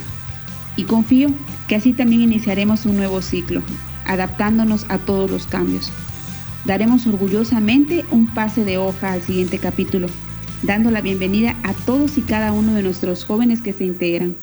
Y 0.77 0.85
confío 0.85 1.29
que 1.67 1.75
así 1.75 1.91
también 1.91 2.21
iniciaremos 2.21 2.85
un 2.85 2.95
nuevo 2.95 3.21
ciclo, 3.21 3.61
adaptándonos 4.05 4.85
a 4.88 4.99
todos 4.99 5.29
los 5.29 5.47
cambios. 5.47 5.91
Daremos 6.63 7.07
orgullosamente 7.07 8.05
un 8.09 8.25
pase 8.25 8.63
de 8.63 8.77
hoja 8.77 9.11
al 9.11 9.21
siguiente 9.21 9.59
capítulo, 9.59 10.07
dando 10.63 10.89
la 10.89 11.01
bienvenida 11.01 11.57
a 11.63 11.73
todos 11.73 12.17
y 12.17 12.21
cada 12.21 12.53
uno 12.53 12.73
de 12.73 12.83
nuestros 12.83 13.25
jóvenes 13.25 13.61
que 13.61 13.73
se 13.73 13.83
integran. 13.83 14.38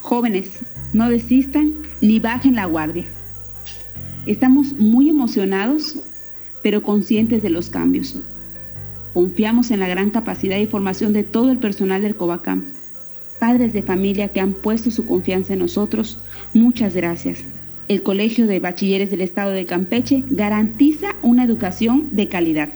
Jóvenes, 0.00 0.64
no 0.92 1.08
desistan 1.10 1.74
ni 2.00 2.18
bajen 2.18 2.56
la 2.56 2.64
guardia. 2.64 3.04
Estamos 4.26 4.72
muy 4.72 5.10
emocionados, 5.10 6.00
pero 6.66 6.82
conscientes 6.82 7.44
de 7.44 7.50
los 7.50 7.70
cambios. 7.70 8.16
Confiamos 9.14 9.70
en 9.70 9.78
la 9.78 9.86
gran 9.86 10.10
capacidad 10.10 10.58
y 10.58 10.66
formación 10.66 11.12
de 11.12 11.22
todo 11.22 11.52
el 11.52 11.58
personal 11.58 12.02
del 12.02 12.16
Covacam. 12.16 12.64
Padres 13.38 13.72
de 13.72 13.84
familia 13.84 14.26
que 14.26 14.40
han 14.40 14.52
puesto 14.52 14.90
su 14.90 15.06
confianza 15.06 15.52
en 15.52 15.60
nosotros, 15.60 16.18
muchas 16.54 16.96
gracias. 16.96 17.44
El 17.86 18.02
Colegio 18.02 18.48
de 18.48 18.58
Bachilleres 18.58 19.12
del 19.12 19.20
Estado 19.20 19.52
de 19.52 19.64
Campeche 19.64 20.24
garantiza 20.28 21.14
una 21.22 21.44
educación 21.44 22.08
de 22.10 22.26
calidad. 22.26 22.70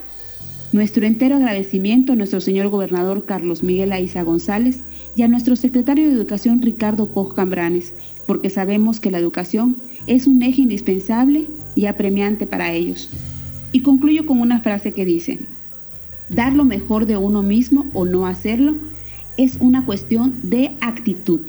Nuestro 0.70 1.04
entero 1.04 1.34
agradecimiento 1.34 2.12
a 2.12 2.14
nuestro 2.14 2.40
señor 2.40 2.68
gobernador 2.68 3.24
Carlos 3.24 3.64
Miguel 3.64 3.90
Aiza 3.90 4.22
González 4.22 4.84
y 5.16 5.22
a 5.22 5.28
nuestro 5.28 5.56
secretario 5.56 6.06
de 6.06 6.14
Educación 6.14 6.62
Ricardo 6.62 7.10
Koch 7.10 7.34
Cambranes, 7.34 7.92
porque 8.28 8.50
sabemos 8.50 9.00
que 9.00 9.10
la 9.10 9.18
educación 9.18 9.78
es 10.06 10.28
un 10.28 10.44
eje 10.44 10.62
indispensable 10.62 11.48
y 11.74 11.86
apremiante 11.86 12.46
para 12.46 12.72
ellos. 12.72 13.10
Y 13.72 13.82
concluyo 13.82 14.26
con 14.26 14.40
una 14.40 14.60
frase 14.60 14.92
que 14.92 15.04
dice, 15.04 15.40
dar 16.28 16.52
lo 16.52 16.64
mejor 16.64 17.06
de 17.06 17.16
uno 17.16 17.42
mismo 17.42 17.86
o 17.92 18.04
no 18.04 18.26
hacerlo 18.26 18.74
es 19.36 19.56
una 19.60 19.84
cuestión 19.84 20.34
de 20.42 20.76
actitud. 20.80 21.40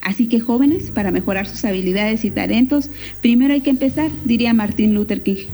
Así 0.00 0.28
que 0.28 0.40
jóvenes, 0.40 0.90
para 0.92 1.10
mejorar 1.10 1.48
sus 1.48 1.64
habilidades 1.64 2.24
y 2.24 2.30
talentos, 2.30 2.90
primero 3.20 3.54
hay 3.54 3.60
que 3.60 3.70
empezar, 3.70 4.10
diría 4.24 4.54
Martin 4.54 4.94
Luther 4.94 5.22
King. 5.22 5.48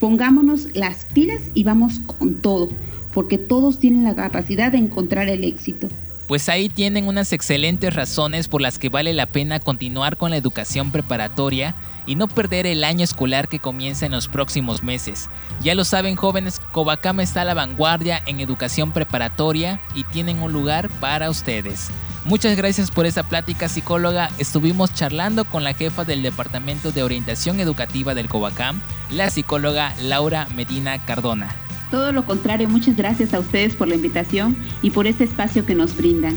Pongámonos 0.00 0.74
las 0.74 1.04
pilas 1.06 1.42
y 1.54 1.64
vamos 1.64 2.00
con 2.18 2.40
todo, 2.40 2.70
porque 3.12 3.36
todos 3.36 3.78
tienen 3.78 4.04
la 4.04 4.14
capacidad 4.14 4.72
de 4.72 4.78
encontrar 4.78 5.28
el 5.28 5.44
éxito. 5.44 5.88
Pues 6.26 6.48
ahí 6.48 6.68
tienen 6.68 7.06
unas 7.06 7.32
excelentes 7.32 7.94
razones 7.94 8.48
por 8.48 8.60
las 8.60 8.78
que 8.78 8.90
vale 8.90 9.14
la 9.14 9.26
pena 9.26 9.60
continuar 9.60 10.16
con 10.16 10.30
la 10.30 10.36
educación 10.36 10.90
preparatoria 10.90 11.74
y 12.08 12.16
no 12.16 12.26
perder 12.26 12.66
el 12.66 12.82
año 12.82 13.04
escolar 13.04 13.48
que 13.48 13.60
comienza 13.60 14.06
en 14.06 14.12
los 14.12 14.28
próximos 14.28 14.82
meses. 14.82 15.28
Ya 15.60 15.74
lo 15.74 15.84
saben 15.84 16.16
jóvenes, 16.16 16.58
Covacam 16.72 17.20
está 17.20 17.42
a 17.42 17.44
la 17.44 17.54
vanguardia 17.54 18.22
en 18.24 18.40
educación 18.40 18.92
preparatoria 18.92 19.80
y 19.94 20.04
tienen 20.04 20.42
un 20.42 20.52
lugar 20.52 20.88
para 21.00 21.28
ustedes. 21.28 21.90
Muchas 22.24 22.56
gracias 22.56 22.90
por 22.90 23.04
esa 23.04 23.22
plática 23.22 23.68
psicóloga. 23.68 24.30
Estuvimos 24.38 24.92
charlando 24.94 25.44
con 25.44 25.64
la 25.64 25.74
jefa 25.74 26.04
del 26.04 26.22
Departamento 26.22 26.92
de 26.92 27.02
Orientación 27.02 27.60
Educativa 27.60 28.14
del 28.14 28.28
Covacam, 28.28 28.80
la 29.10 29.28
psicóloga 29.28 29.94
Laura 30.00 30.48
Medina 30.56 30.98
Cardona. 31.04 31.54
Todo 31.90 32.12
lo 32.12 32.24
contrario, 32.24 32.68
muchas 32.70 32.96
gracias 32.96 33.34
a 33.34 33.38
ustedes 33.38 33.74
por 33.74 33.88
la 33.88 33.94
invitación 33.94 34.56
y 34.80 34.90
por 34.90 35.06
este 35.06 35.24
espacio 35.24 35.64
que 35.66 35.74
nos 35.74 35.96
brindan. 35.96 36.36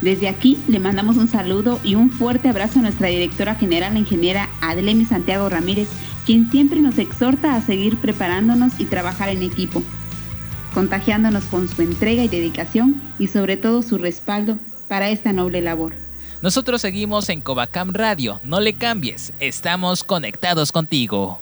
Desde 0.00 0.28
aquí 0.28 0.58
le 0.66 0.80
mandamos 0.80 1.16
un 1.16 1.28
saludo 1.28 1.78
y 1.84 1.94
un 1.94 2.10
fuerte 2.10 2.48
abrazo 2.48 2.78
a 2.78 2.82
nuestra 2.82 3.08
directora 3.08 3.54
general, 3.54 3.92
la 3.92 4.00
ingeniera 4.00 4.48
Adelemi 4.62 5.04
Santiago 5.04 5.48
Ramírez, 5.48 5.88
quien 6.24 6.50
siempre 6.50 6.80
nos 6.80 6.98
exhorta 6.98 7.54
a 7.54 7.62
seguir 7.62 7.98
preparándonos 7.98 8.78
y 8.78 8.86
trabajar 8.86 9.28
en 9.28 9.42
equipo, 9.42 9.82
contagiándonos 10.72 11.44
con 11.44 11.68
su 11.68 11.82
entrega 11.82 12.24
y 12.24 12.28
dedicación 12.28 13.02
y 13.18 13.26
sobre 13.26 13.58
todo 13.58 13.82
su 13.82 13.98
respaldo 13.98 14.58
para 14.88 15.10
esta 15.10 15.32
noble 15.32 15.60
labor. 15.60 15.94
Nosotros 16.40 16.80
seguimos 16.80 17.28
en 17.28 17.42
Covacam 17.42 17.92
Radio, 17.92 18.40
no 18.42 18.60
le 18.60 18.72
cambies, 18.72 19.34
estamos 19.38 20.02
conectados 20.02 20.72
contigo. 20.72 21.40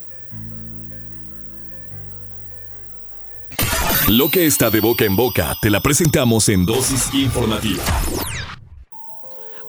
Lo 4.09 4.29
que 4.29 4.45
está 4.45 4.69
de 4.69 4.81
boca 4.81 5.05
en 5.05 5.15
boca 5.15 5.55
te 5.61 5.69
la 5.69 5.79
presentamos 5.81 6.49
en 6.49 6.65
dosis 6.65 7.13
informativa. 7.13 7.83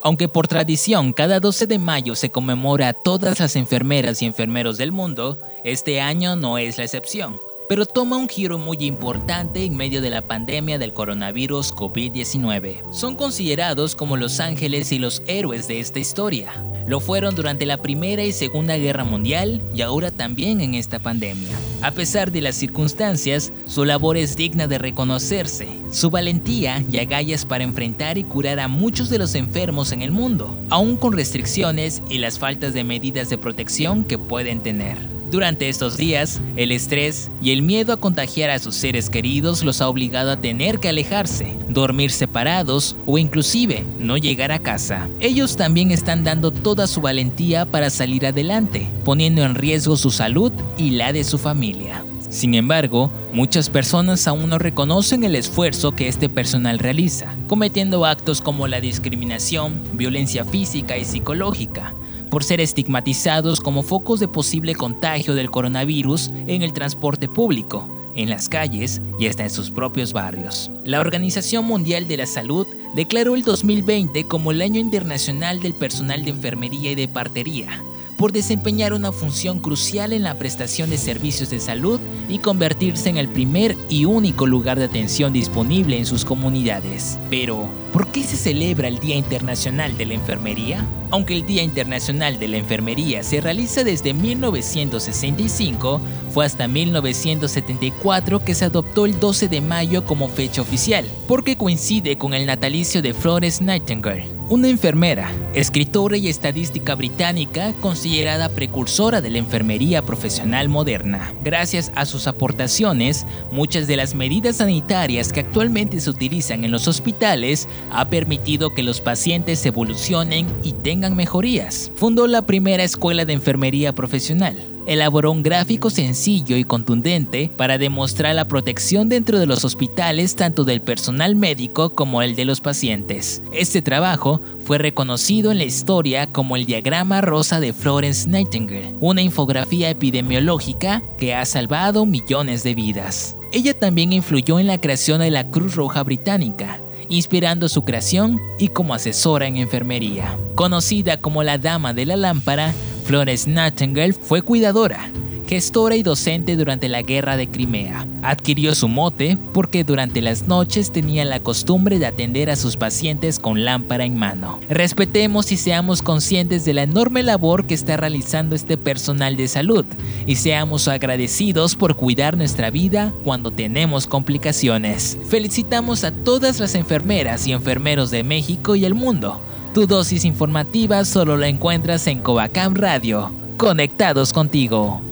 Aunque 0.03 0.29
por 0.29 0.49
tradición 0.49 1.13
cada 1.13 1.41
12 1.41 1.67
de 1.67 1.79
mayo 1.79 2.15
se 2.15 2.31
conmemora 2.31 2.89
a 2.89 2.93
todas 2.93 3.41
las 3.41 3.57
enfermeras 3.57 4.23
y 4.23 4.27
enfermeros 4.27 4.79
del 4.79 4.93
mundo, 4.93 5.39
este 5.65 6.01
año 6.01 6.37
no 6.37 6.59
es 6.59 6.79
la 6.79 6.85
excepción 6.85 7.39
pero 7.71 7.87
toma 7.87 8.17
un 8.17 8.29
giro 8.29 8.59
muy 8.59 8.79
importante 8.81 9.65
en 9.65 9.77
medio 9.77 10.03
de 10.03 10.11
la 10.11 10.23
pandemia 10.23 10.77
del 10.77 10.93
coronavirus 10.93 11.73
COVID-19. 11.73 12.91
Son 12.91 13.15
considerados 13.15 13.95
como 13.95 14.17
los 14.17 14.41
ángeles 14.41 14.91
y 14.91 14.99
los 14.99 15.23
héroes 15.29 15.69
de 15.69 15.79
esta 15.79 16.01
historia. 16.01 16.53
Lo 16.89 16.99
fueron 16.99 17.37
durante 17.37 17.67
la 17.67 17.81
Primera 17.81 18.25
y 18.25 18.33
Segunda 18.33 18.77
Guerra 18.77 19.05
Mundial 19.05 19.63
y 19.73 19.83
ahora 19.83 20.11
también 20.11 20.61
en 20.61 20.75
esta 20.75 20.99
pandemia. 20.99 21.57
A 21.81 21.93
pesar 21.93 22.33
de 22.33 22.41
las 22.41 22.57
circunstancias, 22.57 23.53
su 23.69 23.85
labor 23.85 24.17
es 24.17 24.35
digna 24.35 24.67
de 24.67 24.79
reconocerse. 24.79 25.69
Su 25.93 26.11
valentía 26.11 26.83
y 26.91 26.99
agallas 26.99 27.47
para 27.47 27.63
enfrentar 27.63 28.19
y 28.19 28.25
curar 28.25 28.59
a 28.59 28.67
muchos 28.67 29.11
de 29.11 29.19
los 29.19 29.37
enfermos 29.37 29.93
en 29.93 30.03
el 30.03 30.11
mundo, 30.11 30.59
aún 30.71 30.97
con 30.97 31.13
restricciones 31.13 32.03
y 32.09 32.19
las 32.19 32.41
faltas 32.41 32.75
de 32.75 32.83
medidas 32.83 33.31
de 33.31 33.39
protección 33.39 34.03
que 34.03 34.19
pueden 34.19 34.61
tener. 34.61 35.20
Durante 35.31 35.69
estos 35.69 35.97
días, 35.97 36.41
el 36.57 36.73
estrés 36.73 37.31
y 37.41 37.53
el 37.53 37.63
miedo 37.63 37.93
a 37.93 38.01
contagiar 38.01 38.51
a 38.51 38.59
sus 38.59 38.75
seres 38.75 39.09
queridos 39.09 39.63
los 39.63 39.81
ha 39.81 39.89
obligado 39.89 40.33
a 40.33 40.41
tener 40.41 40.81
que 40.81 40.89
alejarse, 40.89 41.57
dormir 41.69 42.11
separados 42.11 42.97
o 43.07 43.17
inclusive 43.17 43.85
no 44.01 44.17
llegar 44.17 44.51
a 44.51 44.59
casa. 44.59 45.09
Ellos 45.21 45.57
también 45.57 45.93
están 45.93 46.25
dando 46.25 46.51
toda 46.51 46.89
su 46.89 47.01
valentía 47.01 47.65
para 47.65 47.91
salir 47.91 48.27
adelante, 48.27 48.89
poniendo 49.05 49.45
en 49.45 49.55
riesgo 49.55 49.97
su 49.97 50.11
salud 50.11 50.51
y 50.77 50.91
la 50.91 51.13
de 51.13 51.23
su 51.23 51.39
familia. 51.39 52.03
Sin 52.29 52.55
embargo, 52.55 53.13
muchas 53.33 53.71
personas 53.71 54.27
aún 54.27 54.51
no 54.51 54.59
reconocen 54.59 55.23
el 55.25 55.37
esfuerzo 55.37 55.93
que 55.93 56.09
este 56.09 56.29
personal 56.29 56.79
realiza, 56.81 57.35
cometiendo 57.49 58.05
actos 58.05 58.41
como 58.41 58.69
la 58.69 58.81
discriminación, 58.81 59.81
violencia 59.95 60.45
física 60.45 60.97
y 60.97 61.05
psicológica, 61.05 61.93
por 62.31 62.45
ser 62.45 62.61
estigmatizados 62.61 63.61
como 63.61 63.83
focos 63.83 64.21
de 64.21 64.29
posible 64.29 64.75
contagio 64.75 65.35
del 65.35 65.51
coronavirus 65.51 66.31
en 66.47 66.63
el 66.63 66.73
transporte 66.73 67.29
público, 67.29 67.89
en 68.15 68.31
las 68.31 68.49
calles 68.49 69.03
y 69.19 69.27
hasta 69.27 69.45
en 69.45 69.51
sus 69.51 69.71
propios 69.71 70.13
barrios. 70.13 70.71
La 70.85 71.01
Organización 71.01 71.65
Mundial 71.65 72.09
de 72.09 72.17
la 72.17 72.27
Salud 72.27 72.67
declaró 72.95 73.35
el 73.35 73.43
2020 73.43 74.25
como 74.25 74.51
el 74.51 74.63
Año 74.63 74.81
Internacional 74.81 75.61
del 75.61 75.75
Personal 75.75 76.25
de 76.25 76.31
Enfermería 76.31 76.93
y 76.93 76.95
de 76.95 77.09
Partería, 77.09 77.83
por 78.21 78.33
desempeñar 78.33 78.93
una 78.93 79.13
función 79.13 79.61
crucial 79.61 80.13
en 80.13 80.25
la 80.25 80.35
prestación 80.35 80.91
de 80.91 80.99
servicios 80.99 81.49
de 81.49 81.59
salud 81.59 81.99
y 82.29 82.39
convertirse 82.39 83.09
en 83.09 83.17
el 83.17 83.31
primer 83.31 83.79
y 83.89 84.05
único 84.05 84.47
lugar 84.47 84.79
de 84.79 84.85
atención 84.85 85.33
disponible 85.33 85.97
en 85.97 86.05
sus 86.05 86.27
comunidades. 86.27 87.19
Pero, 87.31 87.67
¿por 87.95 88.09
qué 88.09 88.23
se 88.23 88.37
celebra 88.37 88.89
el 88.89 88.99
Día 88.99 89.17
Internacional 89.17 89.97
de 89.97 90.05
la 90.05 90.13
Enfermería? 90.13 90.87
Aunque 91.11 91.33
el 91.33 91.47
Día 91.47 91.63
Internacional 91.63 92.39
de 92.39 92.49
la 92.49 92.59
Enfermería 92.59 93.23
se 93.23 93.41
realiza 93.41 93.85
desde 93.85 94.13
1965, 94.13 96.03
fue 96.31 96.45
hasta 96.45 96.69
1974 96.69 98.45
que 98.45 98.55
se 98.55 98.67
adoptó 98.67 99.07
el 99.07 99.19
12 99.19 99.49
de 99.49 99.63
mayo 99.63 100.05
como 100.05 100.29
fecha 100.29 100.61
oficial, 100.61 101.07
porque 101.27 101.57
coincide 101.57 102.19
con 102.19 102.35
el 102.35 102.45
natalicio 102.45 103.01
de 103.01 103.15
Florence 103.15 103.65
Nightingale 103.65 104.40
una 104.51 104.69
enfermera, 104.69 105.31
escritora 105.55 106.17
y 106.17 106.29
estadística 106.29 106.97
británica 106.97 107.73
considerada 107.81 108.49
precursora 108.49 109.21
de 109.21 109.31
la 109.31 109.39
enfermería 109.39 110.03
profesional 110.03 110.69
moderna. 110.69 111.33
Gracias 111.45 111.93
a 111.95 112.05
sus 112.05 112.27
aportaciones, 112.27 113.27
muchas 113.53 113.87
de 113.87 113.95
las 113.95 114.17
medidas 114.17 114.57
sanitarias 114.57 115.33
que 115.33 115.41
actualmente 115.41 116.01
se 116.01 116.11
utilizan 116.11 116.65
en 116.65 116.73
los 116.73 116.89
hospitales 116.89 117.69
ha 117.93 118.11
permitido 118.11 118.75
que 118.75 118.83
los 118.83 119.01
pacientes 119.01 119.65
evolucionen 119.65 120.49
y 120.65 120.73
tengan 120.73 121.15
mejorías. 121.15 121.93
Fundó 121.95 122.27
la 122.27 122.43
primera 122.43 122.83
escuela 122.83 123.25
de 123.25 123.35
enfermería 123.35 123.95
profesional, 123.95 124.59
elaboró 124.91 125.31
un 125.31 125.45
gráfico 125.45 125.89
sencillo 125.89 126.57
y 126.57 126.65
contundente 126.65 127.49
para 127.57 127.79
demostrar 127.79 128.35
la 128.35 128.49
protección 128.49 129.09
dentro 129.09 129.39
de 129.39 129.47
los 129.47 129.65
hospitales 129.65 130.35
tanto 130.35 130.65
del 130.65 130.83
personal 130.83 131.37
médico 131.37 131.95
como 131.95 132.23
el 132.23 132.35
de 132.35 132.45
los 132.45 132.61
pacientes. 132.61 133.41
Este 133.53 133.83
trabajo 133.83 134.43
fue 134.65 134.79
reconocido 134.79 135.53
en 135.53 135.59
la 135.59 135.65
historia 135.65 136.27
como 136.27 136.57
el 136.57 136.67
diagrama 136.67 137.21
rosa 137.21 137.61
de 137.61 137.73
Florence 137.73 138.29
Nightingale, 138.29 138.97
una 138.99 139.23
infografía 139.23 139.89
epidemiológica 139.91 141.03
que 141.19 141.37
ha 141.37 141.45
salvado 141.45 142.05
millones 142.05 142.65
de 142.65 142.75
vidas. 142.75 143.37
Ella 143.53 143.79
también 143.79 144.13
influyó 144.13 144.59
en 144.59 144.67
la 144.67 144.81
creación 144.81 145.21
de 145.21 145.31
la 145.31 145.53
Cruz 145.53 145.77
Roja 145.77 146.03
Británica, 146.03 146.81
inspirando 147.09 147.69
su 147.69 147.85
creación 147.85 148.41
y 148.59 148.69
como 148.69 148.95
asesora 148.95 149.47
en 149.47 149.57
enfermería. 149.57 150.37
Conocida 150.57 151.21
como 151.21 151.45
la 151.45 151.59
Dama 151.59 151.95
de 151.95 152.07
la 152.07 152.17
Lámpara, 152.17 152.75
Florence 153.11 153.51
Nightingale 153.51 154.13
fue 154.13 154.41
cuidadora, 154.41 155.11
gestora 155.49 155.97
y 155.97 156.05
docente 156.05 156.55
durante 156.55 156.89
la 156.89 157.03
Guerra 157.03 157.37
de 157.37 157.49
Crimea. 157.49 158.07
Adquirió 158.23 158.73
su 158.77 158.87
mote 158.87 159.37
porque 159.53 159.83
durante 159.83 160.23
las 160.23 160.47
noches 160.47 160.93
tenía 160.93 161.25
la 161.25 161.41
costumbre 161.41 161.99
de 161.99 162.07
atender 162.07 162.51
a 162.51 162.55
sus 162.55 162.77
pacientes 162.77 163.41
con 163.41 163.65
lámpara 163.65 164.05
en 164.05 164.17
mano. 164.17 164.61
Respetemos 164.69 165.51
y 165.51 165.57
seamos 165.57 166.03
conscientes 166.03 166.65
de 166.65 166.73
la 166.73 166.85
enorme 166.85 167.25
labor 167.25 167.67
que 167.67 167.75
está 167.75 167.97
realizando 167.97 168.55
este 168.55 168.79
personal 168.79 169.37
de 169.37 169.49
salud 169.49 169.85
y 170.25 170.37
seamos 170.37 170.87
agradecidos 170.87 171.75
por 171.75 171.97
cuidar 171.97 172.37
nuestra 172.37 172.71
vida 172.71 173.13
cuando 173.25 173.51
tenemos 173.51 174.07
complicaciones. 174.07 175.19
Felicitamos 175.29 176.05
a 176.05 176.13
todas 176.13 176.61
las 176.61 176.77
enfermeras 176.77 177.49
y 177.49 177.51
enfermeros 177.55 178.13
de 178.13 178.23
México 178.23 178.77
y 178.77 178.85
el 178.85 178.95
mundo 178.95 179.41
tu 179.73 179.87
dosis 179.87 180.25
informativa 180.25 181.05
solo 181.05 181.37
la 181.37 181.49
encuentras 181.49 182.07
en 182.07 182.21
Covacam 182.21 182.75
Radio. 182.75 183.33
Conectados 183.57 184.33
contigo. 184.33 185.03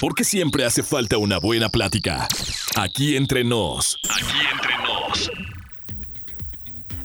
Porque 0.00 0.24
siempre 0.24 0.64
hace 0.64 0.82
falta 0.82 1.18
una 1.18 1.38
buena 1.38 1.68
plática. 1.68 2.28
Aquí 2.76 3.16
entre 3.16 3.42
nos. 3.44 3.98
Aquí 4.08 4.38
entre 4.52 4.76
nos. 4.82 5.47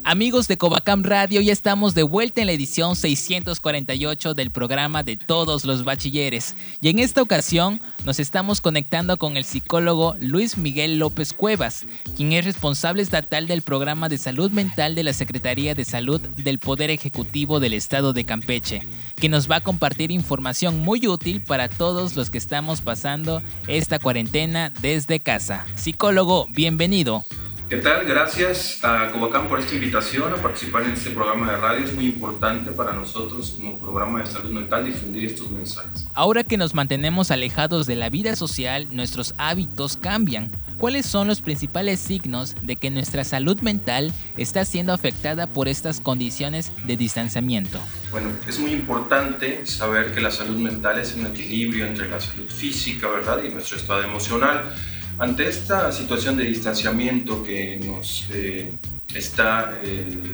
Amigos 0.06 0.50
de 0.50 0.58
Covacam 0.58 1.02
Radio, 1.04 1.40
ya 1.40 1.54
estamos 1.54 1.94
de 1.94 2.04
vuelta 2.04 2.42
en 2.42 2.48
la 2.48 2.54
edición 2.54 2.98
648 2.98 4.34
del 4.34 4.52
programa 4.52 5.02
de 5.02 5.16
todos 5.16 5.64
los 5.64 5.86
bachilleres. 5.86 6.56
Y 6.82 6.90
en 6.90 7.00
esta 7.00 7.22
ocasión 7.22 7.80
nos 8.04 8.20
estamos 8.20 8.60
conectando 8.60 9.16
con 9.16 9.38
el 9.38 9.46
psicólogo 9.46 10.18
Luis 10.20 10.58
Miguel 10.58 11.00
López 11.00 11.32
Cuevas, 11.32 11.86
quien 12.18 12.34
es 12.34 12.44
responsable 12.44 13.02
estatal 13.02 13.48
del 13.48 13.62
programa 13.62 14.10
de 14.10 14.18
salud 14.18 14.52
mental 14.52 14.94
de 14.94 15.04
la 15.04 15.14
Secretaría 15.14 15.74
de 15.74 15.86
Salud 15.86 16.20
del 16.20 16.60
Poder 16.60 16.90
Ejecutivo 16.90 17.62
del 17.62 17.72
Estado 17.72 18.12
de 18.12 18.26
Campeche, 18.26 18.86
que 19.16 19.30
nos 19.30 19.50
va 19.50 19.58
a 19.58 19.64
compartir 19.64 20.12
información 20.12 20.80
muy 20.80 21.08
útil 21.08 21.42
para 21.42 21.70
todos 21.70 22.18
los 22.18 22.30
que 22.30 22.40
estamos 22.40 22.82
pasando 22.82 23.42
esta 23.68 24.00
cuarentena 24.00 24.70
desde 24.82 25.22
casa. 25.22 25.66
Psicólogo, 25.76 26.48
bienvenido. 26.50 27.26
¿Qué 27.70 27.78
tal? 27.78 28.06
Gracias 28.06 28.84
a 28.84 29.10
Covacam 29.12 29.48
por 29.48 29.60
esta 29.60 29.74
invitación 29.74 30.32
a 30.34 30.36
participar 30.36 30.84
en 30.84 30.92
este 30.92 31.10
programa 31.12 31.50
de 31.50 31.58
radio. 31.58 31.86
Es 31.86 31.94
muy 31.94 32.06
importante 32.06 32.72
para 32.72 32.94
nosotros 32.94 33.56
como 33.58 33.80
programa 33.80 34.20
de 34.20 34.26
salud 34.26 34.52
mental 34.52 34.86
difundir 34.86 35.26
estos 35.26 35.50
mensajes. 35.50 36.08
Ahora 36.14 36.44
que 36.44 36.58
nos 36.58 36.76
mantenemos 36.76 37.32
alejados 37.32 37.88
de 37.88 37.96
la 37.96 38.10
vida 38.10 38.36
social, 38.36 38.88
nuestros 38.92 39.34
hábitos 39.38 39.98
cambian. 39.98 40.52
¿Cuáles 40.78 41.06
son 41.06 41.28
los 41.28 41.42
principales 41.42 42.00
signos 42.00 42.56
de 42.62 42.76
que 42.76 42.92
nuestra 42.92 43.24
salud 43.24 43.60
mental 43.62 44.14
está 44.38 44.66
siendo 44.66 44.92
afectada 44.92 45.48
por 45.48 45.70
estas 45.70 46.02
condiciones 46.02 46.72
de 46.86 46.98
distanciamiento? 46.98 47.80
Bueno, 48.12 48.30
es 48.48 48.60
muy 48.60 48.74
importante 48.74 49.66
saber 49.66 50.14
que 50.14 50.20
la 50.20 50.32
salud 50.32 50.58
mental 50.58 51.00
es 51.00 51.16
un 51.16 51.26
equilibrio 51.28 51.86
entre 51.86 52.10
la 52.10 52.20
salud 52.20 52.50
física, 52.50 53.08
¿verdad? 53.08 53.42
Y 53.44 53.54
nuestro 53.54 53.78
estado 53.78 54.04
emocional. 54.04 54.76
Ante 55.20 55.48
esta 55.48 55.92
situación 55.92 56.36
de 56.38 56.46
distanciamiento 56.46 57.44
que 57.44 57.78
nos 57.78 58.26
eh, 58.32 58.74
está 59.14 59.80
eh, 59.84 60.34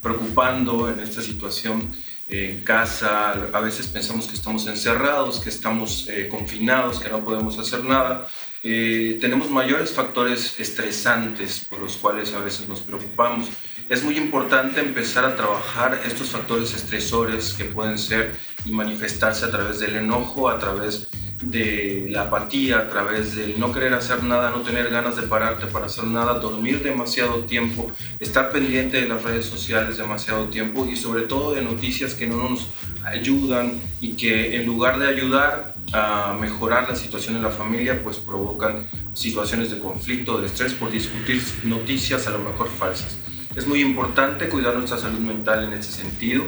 preocupando 0.00 0.90
en 0.90 1.00
esta 1.00 1.20
situación 1.20 1.82
en 2.28 2.60
casa, 2.60 3.32
a 3.52 3.60
veces 3.60 3.88
pensamos 3.88 4.28
que 4.28 4.34
estamos 4.34 4.66
encerrados, 4.66 5.40
que 5.40 5.50
estamos 5.50 6.08
eh, 6.08 6.28
confinados, 6.28 7.00
que 7.00 7.10
no 7.10 7.22
podemos 7.22 7.58
hacer 7.58 7.84
nada. 7.84 8.28
tenemos 8.62 9.50
mayores 9.50 9.90
factores 9.90 10.58
estresantes 10.58 11.66
por 11.68 11.80
los 11.80 11.96
cuales 11.96 12.32
a 12.32 12.40
veces 12.40 12.66
nos 12.68 12.80
preocupamos. 12.80 13.48
Es 13.90 14.02
muy 14.04 14.16
importante 14.16 14.80
empezar 14.80 15.24
a 15.24 15.36
trabajar 15.36 16.00
estos 16.06 16.30
factores 16.30 16.72
estresores 16.72 17.52
que 17.52 17.64
pueden 17.64 17.98
ser 17.98 18.36
y 18.64 18.72
manifestarse 18.72 19.44
a 19.44 19.50
través 19.50 19.80
del 19.80 19.96
enojo, 19.96 20.48
a 20.48 20.58
través 20.58 21.10
de 21.10 21.19
la 21.42 22.22
apatía, 22.22 22.78
a 22.78 22.88
través 22.88 23.34
del 23.34 23.58
no 23.58 23.72
querer 23.72 23.94
hacer 23.94 24.22
nada, 24.22 24.50
no 24.50 24.60
tener 24.60 24.90
ganas 24.90 25.16
de 25.16 25.22
pararte 25.22 25.66
para 25.66 25.86
hacer 25.86 26.04
nada, 26.04 26.34
dormir 26.34 26.82
demasiado 26.82 27.44
tiempo, 27.44 27.90
estar 28.18 28.50
pendiente 28.50 29.00
de 29.00 29.08
las 29.08 29.22
redes 29.22 29.46
sociales 29.46 29.96
demasiado 29.96 30.48
tiempo 30.48 30.86
y 30.86 30.96
sobre 30.96 31.22
todo 31.22 31.54
de 31.54 31.62
noticias 31.62 32.14
que 32.14 32.26
no 32.26 32.48
nos 32.48 32.68
ayudan 33.04 33.80
y 34.00 34.12
que 34.12 34.56
en 34.56 34.66
lugar 34.66 34.98
de 34.98 35.08
ayudar 35.08 35.74
a 35.92 36.36
mejorar 36.38 36.88
la 36.88 36.94
situación 36.94 37.36
en 37.36 37.42
la 37.42 37.50
familia, 37.50 38.02
pues 38.02 38.18
provocan 38.18 38.88
situaciones 39.14 39.70
de 39.70 39.78
conflicto, 39.78 40.40
de 40.40 40.46
estrés 40.46 40.74
por 40.74 40.90
discutir 40.90 41.42
noticias 41.64 42.26
a 42.26 42.30
lo 42.30 42.38
mejor 42.38 42.68
falsas. 42.68 43.18
Es 43.56 43.66
muy 43.66 43.80
importante 43.80 44.48
cuidar 44.48 44.74
nuestra 44.74 44.98
salud 44.98 45.18
mental 45.18 45.64
en 45.64 45.72
ese 45.72 45.90
sentido 45.90 46.44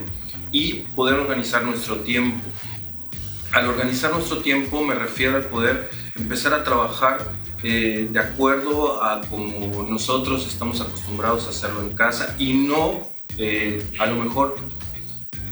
y 0.53 0.85
poder 0.95 1.15
organizar 1.15 1.65
nuestro 1.65 1.97
tiempo 1.97 2.39
al 3.53 3.69
organizar 3.69 4.13
nuestro 4.13 4.39
tiempo 4.39 4.83
me 4.83 4.95
refiero 4.95 5.37
al 5.37 5.45
poder 5.45 5.91
empezar 6.17 6.55
a 6.55 6.65
trabajar 6.65 7.19
eh, 7.63 8.09
de 8.11 8.19
acuerdo 8.19 9.03
a 9.03 9.21
como 9.23 9.85
nosotros 9.85 10.47
estamos 10.47 10.81
acostumbrados 10.81 11.47
a 11.47 11.51
hacerlo 11.51 11.83
en 11.83 11.95
casa 11.95 12.35
y 12.39 12.55
no 12.55 13.13
eh, 13.39 13.85
a 13.99 14.07
lo 14.07 14.17
mejor 14.17 14.57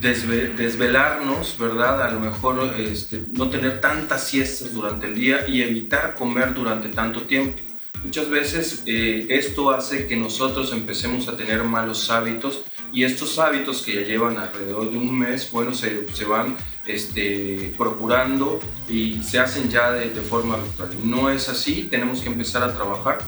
desvelarnos, 0.00 1.58
¿verdad? 1.58 2.02
A 2.02 2.10
lo 2.10 2.20
mejor 2.20 2.74
este, 2.78 3.22
no 3.32 3.50
tener 3.50 3.82
tantas 3.82 4.24
siestas 4.26 4.72
durante 4.72 5.06
el 5.06 5.14
día 5.14 5.46
y 5.46 5.62
evitar 5.62 6.14
comer 6.14 6.54
durante 6.54 6.88
tanto 6.88 7.22
tiempo. 7.22 7.58
Muchas 8.02 8.30
veces 8.30 8.82
eh, 8.86 9.26
esto 9.28 9.70
hace 9.70 10.06
que 10.06 10.16
nosotros 10.16 10.72
empecemos 10.72 11.28
a 11.28 11.36
tener 11.36 11.62
malos 11.64 12.10
hábitos 12.10 12.62
y 12.94 13.04
estos 13.04 13.38
hábitos 13.38 13.82
que 13.82 13.94
ya 13.94 14.00
llevan 14.00 14.38
alrededor 14.38 14.90
de 14.90 14.96
un 14.96 15.18
mes, 15.18 15.50
bueno, 15.52 15.74
se, 15.74 16.08
se 16.14 16.24
van 16.24 16.56
este, 16.86 17.74
procurando 17.76 18.60
y 18.88 19.22
se 19.22 19.38
hacen 19.38 19.68
ya 19.68 19.92
de, 19.92 20.08
forma 20.20 20.54
habitual. 20.54 20.90
No 21.04 21.30
es 21.30 21.48
así, 21.48 21.88
tenemos 21.90 22.20
que 22.20 22.28
empezar 22.28 22.62
a 22.62 22.74
trabajar 22.74 23.18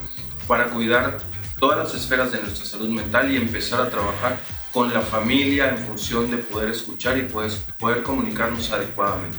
para 0.47 0.69
cuidar 0.69 1.19
todas 1.59 1.79
las 1.79 1.95
esferas 1.95 2.33
de 2.33 2.41
nuestra 2.41 2.65
salud 2.65 2.89
mental 2.89 3.33
y 3.33 3.37
empezar 3.37 3.81
a 3.81 3.91
trabajar 3.91 4.39
con 4.73 4.93
la 4.93 5.01
familia 5.01 5.69
en 5.69 5.79
función 5.79 6.31
de 6.31 6.39
poder 6.39 6.71
escuchar 6.71 7.19
y 7.19 7.23
poder, 7.23 7.53
poder 7.79 8.03
comunicarnos 8.03 8.71
adecuadamente. 8.73 9.37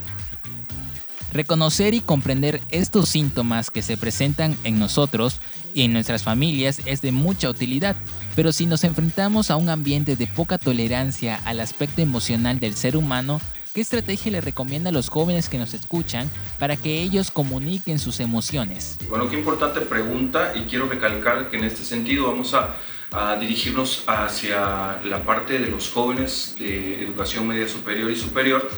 Reconocer 1.33 1.95
y 1.95 2.01
comprender 2.01 2.61
estos 2.69 3.09
síntomas 3.09 3.71
que 3.71 3.81
se 3.81 3.97
presentan 3.97 4.55
en 4.63 4.77
nosotros 4.77 5.39
y 5.73 5.81
en 5.81 5.91
nuestras 5.91 6.21
familias 6.21 6.79
es 6.85 7.01
de 7.01 7.11
mucha 7.11 7.49
utilidad, 7.49 7.95
pero 8.35 8.51
si 8.51 8.67
nos 8.67 8.83
enfrentamos 8.83 9.49
a 9.49 9.55
un 9.55 9.69
ambiente 9.69 10.15
de 10.15 10.27
poca 10.27 10.59
tolerancia 10.59 11.41
al 11.45 11.59
aspecto 11.59 12.01
emocional 12.01 12.59
del 12.59 12.75
ser 12.75 12.95
humano, 12.95 13.41
¿qué 13.73 13.81
estrategia 13.81 14.31
le 14.31 14.41
recomienda 14.41 14.89
a 14.89 14.93
los 14.93 15.09
jóvenes 15.09 15.49
que 15.49 15.57
nos 15.57 15.73
escuchan 15.73 16.29
para 16.59 16.77
que 16.77 17.01
ellos 17.01 17.31
comuniquen 17.31 17.99
sus 17.99 18.19
emociones? 18.19 18.97
Bueno, 19.09 19.29
qué 19.29 19.37
importante 19.37 19.81
pregunta 19.81 20.53
y 20.55 20.61
quiero 20.61 20.87
recalcar 20.87 21.49
que 21.49 21.57
en 21.57 21.63
este 21.63 21.83
sentido 21.83 22.27
vamos 22.27 22.53
a 22.53 23.35
dirigirnos 23.39 24.03
hacia 24.07 24.99
la 25.03 25.23
parte 25.23 25.59
de 25.59 25.67
los 25.67 25.91
jóvenes 25.91 26.55
de 26.57 27.03
educación 27.03 27.47
media 27.47 27.67
superior 27.67 28.09
y 28.09 28.15
superior 28.15 28.69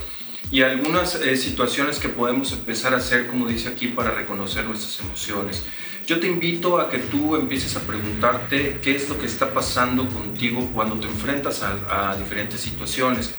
y 0.51 0.61
algunas 0.61 1.15
eh, 1.15 1.37
situaciones 1.37 1.99
que 1.99 2.09
podemos 2.09 2.51
empezar 2.51 2.93
a 2.93 2.97
hacer, 2.97 3.27
como 3.27 3.47
dice 3.47 3.69
aquí, 3.69 3.87
para 3.87 4.11
reconocer 4.11 4.65
nuestras 4.65 4.99
emociones. 4.99 5.63
Yo 6.05 6.19
te 6.19 6.27
invito 6.27 6.79
a 6.79 6.89
que 6.89 6.99
tú 6.99 7.35
empieces 7.35 7.75
a 7.75 7.79
preguntarte 7.81 8.79
qué 8.81 8.95
es 8.95 9.09
lo 9.09 9.17
que 9.17 9.25
está 9.25 9.53
pasando 9.53 10.07
contigo 10.07 10.69
cuando 10.73 10.95
te 10.99 11.07
enfrentas 11.07 11.63
a, 11.63 12.15
diferentes 12.15 12.61
situaciones. 12.61 13.33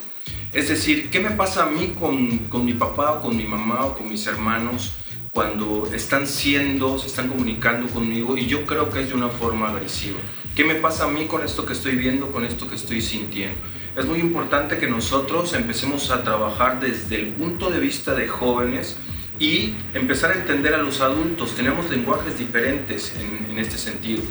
Es 0.56 0.70
decir, 0.70 1.10
¿qué 1.10 1.20
me 1.20 1.32
pasa 1.32 1.64
a 1.64 1.66
mí 1.66 1.94
con, 2.00 2.38
con 2.48 2.64
mi 2.64 2.72
papá 2.72 3.12
o 3.12 3.20
con 3.20 3.36
mi 3.36 3.44
mamá 3.44 3.84
o 3.84 3.94
con 3.94 4.08
mis 4.08 4.26
hermanos? 4.26 4.94
cuando 5.36 5.86
están 5.92 6.26
siendo, 6.26 6.98
se 6.98 7.08
están 7.08 7.28
comunicando 7.28 7.88
conmigo 7.88 8.38
y 8.38 8.46
yo 8.46 8.64
creo 8.64 8.88
que 8.88 9.02
es 9.02 9.08
de 9.10 9.14
una 9.14 9.28
forma 9.28 9.68
agresiva. 9.68 10.16
¿Qué 10.54 10.64
me 10.64 10.76
pasa 10.76 11.04
a 11.04 11.08
mí 11.08 11.26
con 11.26 11.44
esto 11.44 11.66
que 11.66 11.74
estoy 11.74 11.94
viendo, 11.94 12.32
con 12.32 12.46
esto 12.46 12.70
que 12.70 12.74
estoy 12.74 13.02
sintiendo? 13.02 13.58
Es 13.98 14.06
muy 14.06 14.18
importante 14.18 14.78
que 14.78 14.86
nosotros 14.86 15.52
empecemos 15.52 16.10
a 16.10 16.22
trabajar 16.22 16.80
desde 16.80 17.16
el 17.16 17.34
punto 17.34 17.68
de 17.68 17.80
vista 17.80 18.14
de 18.14 18.28
jóvenes 18.28 18.96
y 19.38 19.74
empezar 19.92 20.30
a 20.30 20.36
entender 20.36 20.72
a 20.72 20.78
los 20.78 21.02
adultos. 21.02 21.54
Tenemos 21.54 21.90
lenguajes 21.90 22.38
diferentes 22.38 23.14
en, 23.20 23.50
en 23.50 23.58
este 23.58 23.76
sentido. 23.76 24.22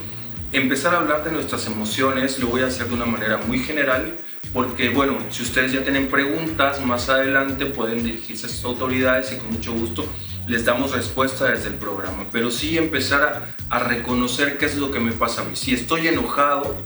Empezar 0.54 0.96
a 0.96 1.02
hablar 1.02 1.24
de 1.24 1.34
nuestras 1.34 1.68
emociones 1.68 2.40
lo 2.40 2.48
voy 2.48 2.64
a 2.64 2.66
hacer 2.66 2.88
de 2.88 2.96
una 2.96 3.06
manera 3.06 3.38
muy 3.46 3.60
general 3.60 4.16
porque 4.56 4.88
bueno, 4.88 5.18
si 5.32 5.44
ustedes 5.44 5.74
ya 5.74 5.84
tienen 5.84 6.08
preguntas, 6.08 6.84
más 6.84 7.10
adelante 7.10 7.66
pueden 7.66 8.06
dirigirse 8.06 8.46
a 8.46 8.50
sus 8.50 8.64
autoridades 8.64 9.34
y 9.34 9.36
con 9.36 9.52
mucho 9.52 9.74
gusto 9.74 10.06
les 10.48 10.64
damos 10.64 10.94
respuesta 10.94 11.52
desde 11.52 11.68
el 11.68 11.76
programa, 11.76 12.26
pero 12.32 12.50
sí 12.50 12.78
empezar 12.78 13.54
a, 13.70 13.80
reconocer 13.80 14.58
qué 14.58 14.66
es 14.66 14.78
lo 14.78 14.92
que 14.92 15.02
me 15.02 15.12
pasa 15.12 15.42
a 15.42 15.44
mí. 15.44 15.58
Si 15.58 15.74
estoy 15.74 16.08
enojado, 16.08 16.78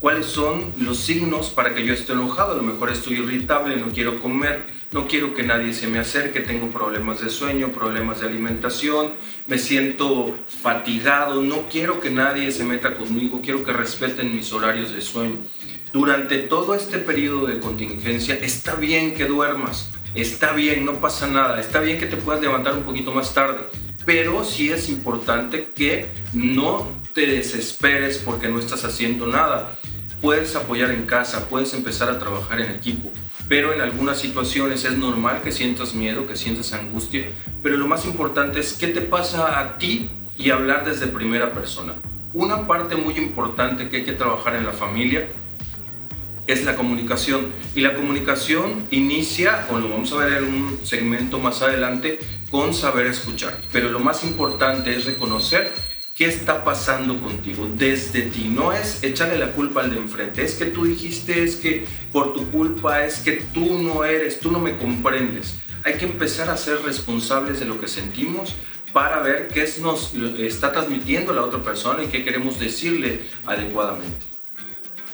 cuáles 0.00 0.26
son 0.26 0.70
los 0.78 0.98
signos 0.98 1.48
para 1.48 1.74
que 1.74 1.86
yo 1.86 1.94
esté 1.94 2.12
enojado. 2.12 2.52
A 2.52 2.56
lo 2.56 2.62
mejor 2.62 2.90
estoy 2.90 3.14
irritable, 3.14 3.78
no 3.78 3.88
quiero 3.88 4.20
comer, 4.20 4.66
no 4.92 5.08
quiero 5.08 5.32
que 5.32 5.44
nadie 5.44 5.72
se 5.72 5.86
me 5.86 6.00
acerque, 6.00 6.40
tengo 6.40 6.68
problemas 6.68 7.22
de 7.22 7.30
sueño, 7.30 7.72
problemas 7.72 8.20
de 8.20 8.26
alimentación, 8.26 9.14
me 9.46 9.56
siento 9.56 10.36
fatigado, 10.46 11.40
no 11.40 11.70
quiero 11.70 12.00
que 12.00 12.10
nadie 12.10 12.52
se 12.52 12.64
meta 12.64 12.96
conmigo, 12.96 13.40
quiero 13.42 13.64
que 13.64 13.72
respeten 13.72 14.36
mis 14.36 14.52
horarios 14.52 14.92
de 14.92 15.00
sueño. 15.00 15.38
Durante 15.94 16.38
todo 16.38 16.74
este 16.74 16.98
periodo 16.98 17.46
de 17.46 17.60
contingencia 17.60 18.34
está 18.34 18.74
bien 18.74 19.14
que 19.14 19.26
duermas, 19.26 19.92
está 20.16 20.52
bien, 20.52 20.84
no 20.84 20.94
pasa 20.94 21.28
nada, 21.28 21.60
está 21.60 21.78
bien 21.78 22.00
que 22.00 22.06
te 22.06 22.16
puedas 22.16 22.42
levantar 22.42 22.76
un 22.76 22.82
poquito 22.82 23.12
más 23.12 23.32
tarde, 23.32 23.60
pero 24.04 24.42
sí 24.42 24.72
es 24.72 24.88
importante 24.88 25.68
que 25.72 26.08
no 26.32 26.90
te 27.12 27.28
desesperes 27.28 28.18
porque 28.18 28.48
no 28.48 28.58
estás 28.58 28.84
haciendo 28.84 29.28
nada. 29.28 29.78
Puedes 30.20 30.56
apoyar 30.56 30.90
en 30.90 31.06
casa, 31.06 31.48
puedes 31.48 31.72
empezar 31.74 32.10
a 32.10 32.18
trabajar 32.18 32.60
en 32.60 32.72
equipo, 32.72 33.12
pero 33.48 33.72
en 33.72 33.80
algunas 33.80 34.18
situaciones 34.18 34.84
es 34.84 34.98
normal 34.98 35.42
que 35.44 35.52
sientas 35.52 35.94
miedo, 35.94 36.26
que 36.26 36.34
sientas 36.34 36.72
angustia, 36.72 37.28
pero 37.62 37.76
lo 37.76 37.86
más 37.86 38.04
importante 38.04 38.58
es 38.58 38.72
qué 38.72 38.88
te 38.88 39.00
pasa 39.00 39.60
a 39.60 39.78
ti 39.78 40.10
y 40.36 40.50
hablar 40.50 40.84
desde 40.84 41.06
primera 41.06 41.54
persona. 41.54 41.94
Una 42.32 42.66
parte 42.66 42.96
muy 42.96 43.14
importante 43.14 43.88
que 43.88 43.98
hay 43.98 44.04
que 44.04 44.14
trabajar 44.14 44.56
en 44.56 44.66
la 44.66 44.72
familia 44.72 45.28
es 46.46 46.64
la 46.64 46.76
comunicación. 46.76 47.46
Y 47.74 47.80
la 47.80 47.94
comunicación 47.94 48.86
inicia, 48.90 49.66
o 49.70 49.78
lo 49.78 49.88
vamos 49.88 50.12
a 50.12 50.16
ver 50.16 50.42
en 50.42 50.44
un 50.44 50.78
segmento 50.84 51.38
más 51.38 51.62
adelante, 51.62 52.18
con 52.50 52.74
saber 52.74 53.06
escuchar. 53.06 53.58
Pero 53.72 53.90
lo 53.90 54.00
más 54.00 54.24
importante 54.24 54.94
es 54.94 55.04
reconocer 55.06 55.72
qué 56.14 56.26
está 56.26 56.64
pasando 56.64 57.20
contigo 57.20 57.68
desde 57.76 58.22
ti. 58.22 58.48
No 58.48 58.72
es 58.72 59.02
echarle 59.02 59.38
la 59.38 59.52
culpa 59.52 59.80
al 59.80 59.90
de 59.90 59.96
enfrente. 59.96 60.44
Es 60.44 60.54
que 60.54 60.66
tú 60.66 60.84
dijiste, 60.84 61.42
es 61.42 61.56
que 61.56 61.86
por 62.12 62.34
tu 62.34 62.50
culpa, 62.50 63.04
es 63.04 63.18
que 63.18 63.32
tú 63.52 63.78
no 63.78 64.04
eres, 64.04 64.40
tú 64.40 64.52
no 64.52 64.60
me 64.60 64.76
comprendes. 64.76 65.56
Hay 65.82 65.94
que 65.94 66.04
empezar 66.04 66.48
a 66.48 66.56
ser 66.56 66.80
responsables 66.82 67.60
de 67.60 67.66
lo 67.66 67.80
que 67.80 67.88
sentimos 67.88 68.54
para 68.92 69.18
ver 69.20 69.48
qué 69.48 69.68
nos 69.80 70.14
está 70.38 70.72
transmitiendo 70.72 71.34
la 71.34 71.42
otra 71.42 71.62
persona 71.62 72.04
y 72.04 72.06
qué 72.06 72.24
queremos 72.24 72.60
decirle 72.60 73.22
adecuadamente. 73.44 74.33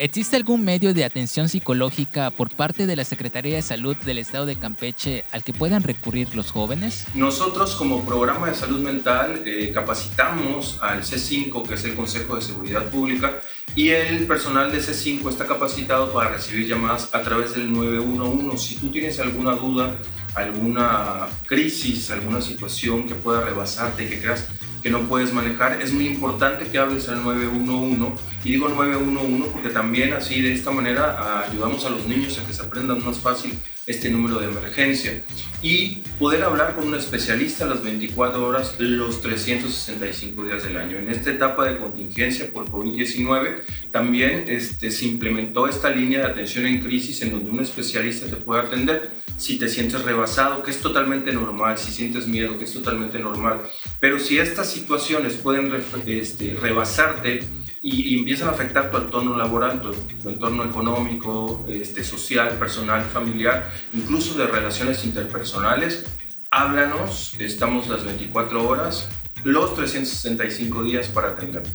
¿Existe 0.01 0.37
algún 0.37 0.65
medio 0.65 0.95
de 0.95 1.05
atención 1.05 1.51
psicológica 1.51 2.31
por 2.31 2.49
parte 2.49 2.87
de 2.87 2.97
la 2.97 3.05
Secretaría 3.05 3.57
de 3.57 3.61
Salud 3.61 3.95
del 3.99 4.17
Estado 4.17 4.47
de 4.47 4.57
Campeche 4.57 5.27
al 5.31 5.45
que 5.45 5.53
puedan 5.53 5.83
recurrir 5.83 6.35
los 6.35 6.53
jóvenes? 6.53 7.05
Nosotros 7.15 7.75
como 7.75 8.03
programa 8.07 8.49
de 8.49 8.55
salud 8.55 8.81
mental 8.81 9.43
eh, 9.45 9.73
capacitamos 9.75 10.79
al 10.81 11.03
C5, 11.03 11.69
que 11.69 11.75
es 11.75 11.85
el 11.85 11.97
Consejo 11.97 12.37
de 12.37 12.41
Seguridad 12.41 12.89
Pública, 12.89 13.43
y 13.77 13.91
el 13.91 14.27
personal 14.27 14.73
de 14.73 14.79
C5 14.79 15.29
está 15.29 15.47
capacitado 15.47 16.11
para 16.15 16.31
recibir 16.31 16.67
llamadas 16.67 17.11
a 17.13 17.21
través 17.21 17.55
del 17.55 17.71
911. 17.71 18.57
Si 18.57 18.77
tú 18.77 18.91
tienes 18.91 19.21
alguna 19.21 19.53
duda, 19.53 19.99
alguna 20.35 21.27
crisis, 21.45 22.11
alguna 22.11 22.41
situación 22.41 23.07
que 23.07 23.15
pueda 23.15 23.43
rebasarte 23.43 24.09
que 24.09 24.19
creas 24.19 24.49
que 24.83 24.91
no 24.91 25.03
puedes 25.09 25.33
manejar, 25.33 25.81
es 25.81 25.93
muy 25.93 26.07
importante 26.07 26.67
que 26.67 26.79
hables 26.79 27.09
al 27.09 27.23
911. 27.23 28.23
Y 28.45 28.53
digo 28.53 28.69
911 28.69 29.51
porque 29.53 29.69
también 29.69 30.13
así 30.13 30.41
de 30.41 30.53
esta 30.53 30.71
manera 30.71 31.45
ayudamos 31.49 31.85
a 31.85 31.91
los 31.91 32.07
niños 32.07 32.39
a 32.39 32.47
que 32.47 32.53
se 32.53 32.63
aprendan 32.63 33.05
más 33.05 33.19
fácil 33.19 33.55
este 33.87 34.11
número 34.11 34.39
de 34.39 34.47
emergencia 34.47 35.23
y 35.63 36.03
poder 36.19 36.43
hablar 36.43 36.77
con 36.77 36.89
un 36.89 36.95
especialista 36.95 37.67
las 37.67 37.83
24 37.83 38.47
horas, 38.47 38.77
los 38.79 39.21
365 39.21 40.45
días 40.45 40.63
del 40.63 40.77
año. 40.77 40.99
En 40.99 41.09
esta 41.09 41.31
etapa 41.31 41.67
de 41.67 41.79
contingencia 41.79 42.53
por 42.53 42.71
COVID-19 42.71 43.63
también 43.91 44.45
este, 44.47 44.91
se 44.91 45.07
implementó 45.07 45.67
esta 45.67 45.91
línea 45.91 46.21
de 46.21 46.27
atención 46.27 46.67
en 46.67 46.81
crisis 46.81 47.21
en 47.23 47.33
donde 47.33 47.51
un 47.51 47.61
especialista 47.61 48.27
te 48.27 48.37
puede 48.37 48.63
atender 48.63 49.11
si 49.41 49.59
te 49.59 49.71
sientes 49.71 50.03
rebasado, 50.03 50.63
que 50.63 50.71
es 50.71 50.83
totalmente 50.83 51.33
normal, 51.33 51.79
si 51.79 51.91
sientes 51.91 52.27
miedo, 52.27 52.59
que 52.59 52.65
es 52.65 52.75
totalmente 52.75 53.19
normal. 53.19 53.63
Pero 53.99 54.19
si 54.19 54.39
estas 54.39 54.69
situaciones 54.71 55.33
pueden 55.33 55.73
este, 56.07 56.59
rebasarte, 56.61 57.41
y, 57.83 58.19
empiezan 58.19 58.49
a 58.49 58.51
afectar 58.51 58.91
tu 58.91 58.99
entorno 58.99 59.39
laboral, 59.39 59.81
tu, 59.81 60.29
entorno 60.29 60.63
económico, 60.65 61.65
este, 61.71 62.05
social, 62.05 62.59
personal, 62.59 63.03
familiar, 63.03 63.71
incluso 63.95 64.35
de 64.35 64.47
relaciones 64.47 65.03
interpersonales. 65.07 66.05
Háblanos, 66.51 67.33
estamos 67.39 67.89
las 67.89 68.05
24 68.05 68.69
horas, 68.69 69.09
los 69.45 69.75
365 69.75 70.83
días 70.83 71.09
para 71.09 71.29
atenderte. 71.29 71.71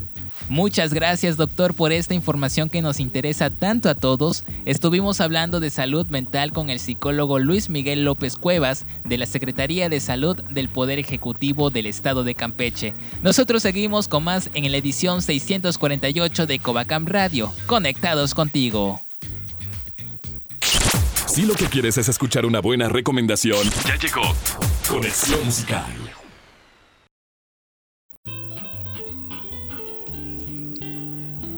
Muchas 0.50 0.94
gracias 0.94 1.38
doctor 1.38 1.74
por 1.74 1.92
esta 1.92 2.14
información 2.14 2.70
que 2.70 2.84
nos 2.84 3.00
interesa 3.00 3.50
tanto 3.50 3.90
a 3.90 3.96
todos. 3.96 4.44
Estuvimos 4.66 5.20
hablando 5.20 5.60
de 5.60 5.72
salud 5.72 6.06
mental 6.08 6.54
con 6.54 6.70
el 6.70 6.80
psicólogo 6.80 7.40
Luis 7.40 7.70
Miguel 7.70 8.06
López 8.06 8.36
Cuevas 8.36 8.86
de 9.06 9.18
la 9.18 9.26
Secretaría 9.26 9.90
de 9.90 10.00
Salud 10.00 10.40
del 10.52 10.70
Poder 10.70 11.00
Ejecutivo 11.00 11.72
del 11.72 11.88
Estado 11.88 12.24
de 12.24 12.36
Campeche. 12.36 12.94
Nosotros 13.24 13.64
seguimos 13.64 14.08
con 14.08 14.24
más 14.24 14.52
en 14.54 14.72
la 14.72 14.78
edición 14.78 15.24
648 15.24 16.46
de 16.46 16.60
Covacam 16.60 17.08
Radio. 17.08 17.52
Conectados 17.66 18.36
contigo. 18.36 19.02
Si 21.26 21.42
lo 21.42 21.56
que 21.56 21.66
quieres 21.66 21.98
es 21.98 22.08
escuchar 22.08 22.46
una 22.46 22.62
buena 22.62 22.88
recomendación, 22.88 23.68
ya 23.86 23.98
llegó 23.98 24.22
Conexión 24.88 25.44
Musical. 25.44 26.05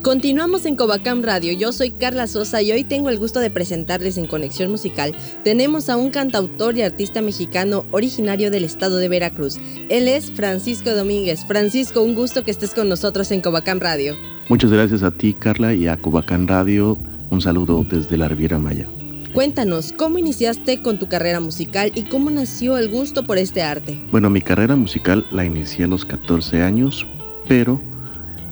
Continuamos 0.08 0.66
en 0.66 0.78
Covacam 0.78 1.22
Radio, 1.22 1.52
yo 1.52 1.74
soy 1.74 1.92
Carla 1.92 2.28
Sosa 2.28 2.62
y 2.62 2.72
hoy 2.72 2.86
tengo 2.86 3.10
el 3.10 3.20
gusto 3.20 3.42
de 3.42 3.52
presentarles 3.52 4.18
en 4.18 4.26
Conexión 4.26 4.72
Musical. 4.72 5.14
Tenemos 5.44 5.90
a 5.90 5.98
un 5.98 6.12
cantautor 6.12 6.78
y 6.78 6.82
artista 6.82 7.22
mexicano 7.22 7.86
originario 7.92 8.50
del 8.50 8.64
estado 8.64 9.00
de 9.00 9.10
Veracruz. 9.10 9.60
Él 9.90 10.08
es 10.08 10.32
Francisco 10.32 10.96
Domínguez. 10.96 11.44
Francisco, 11.46 12.02
un 12.02 12.16
gusto 12.16 12.46
que 12.46 12.52
estés 12.52 12.74
con 12.74 12.88
nosotros 12.88 13.32
en 13.32 13.42
Covacam 13.42 13.82
Radio. 13.82 14.16
Muchas 14.48 14.72
gracias 14.72 15.04
a 15.04 15.12
ti 15.12 15.34
Carla 15.34 15.74
y 15.74 15.88
a 15.90 15.98
Covacam 15.98 16.48
Radio. 16.48 16.98
Un 17.30 17.42
saludo 17.42 17.84
desde 17.84 18.16
la 18.16 18.30
Riviera 18.30 18.58
Maya. 18.60 18.88
Cuéntanos, 19.34 19.92
¿cómo 19.92 20.20
iniciaste 20.20 20.82
con 20.82 21.00
tu 21.00 21.10
carrera 21.10 21.42
musical 21.42 21.92
y 21.96 22.04
cómo 22.04 22.32
nació 22.32 22.78
el 22.78 22.88
gusto 22.88 23.26
por 23.26 23.38
este 23.38 23.62
arte? 23.62 24.02
Bueno, 24.10 24.30
mi 24.30 24.40
carrera 24.40 24.78
musical 24.78 25.26
la 25.32 25.44
inicié 25.44 25.84
a 25.84 25.90
los 25.90 26.06
14 26.06 26.62
años, 26.62 27.06
pero 27.50 27.82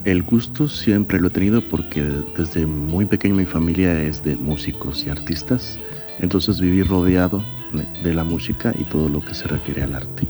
el 0.06 0.22
gusto 0.22 0.70
siempre 0.70 1.20
lo 1.20 1.28
he 1.28 1.32
tenido 1.32 1.68
porque 1.68 2.02
desde 2.38 2.66
muy 2.68 3.06
pequeño 3.06 3.36
mi 3.36 3.46
familia 3.46 4.04
es 4.04 4.24
de 4.24 4.36
músicos 4.36 5.04
y 5.04 5.10
artistas, 5.10 5.80
entonces 6.20 6.62
viví 6.62 6.84
rodeado 6.84 7.44
de 8.04 8.14
la 8.14 8.24
música 8.24 8.74
y 8.78 8.84
todo 8.86 9.10
lo 9.10 9.20
que 9.20 9.34
se 9.34 9.48
refiere 9.48 9.82
al 9.82 9.96
arte. 9.96 10.28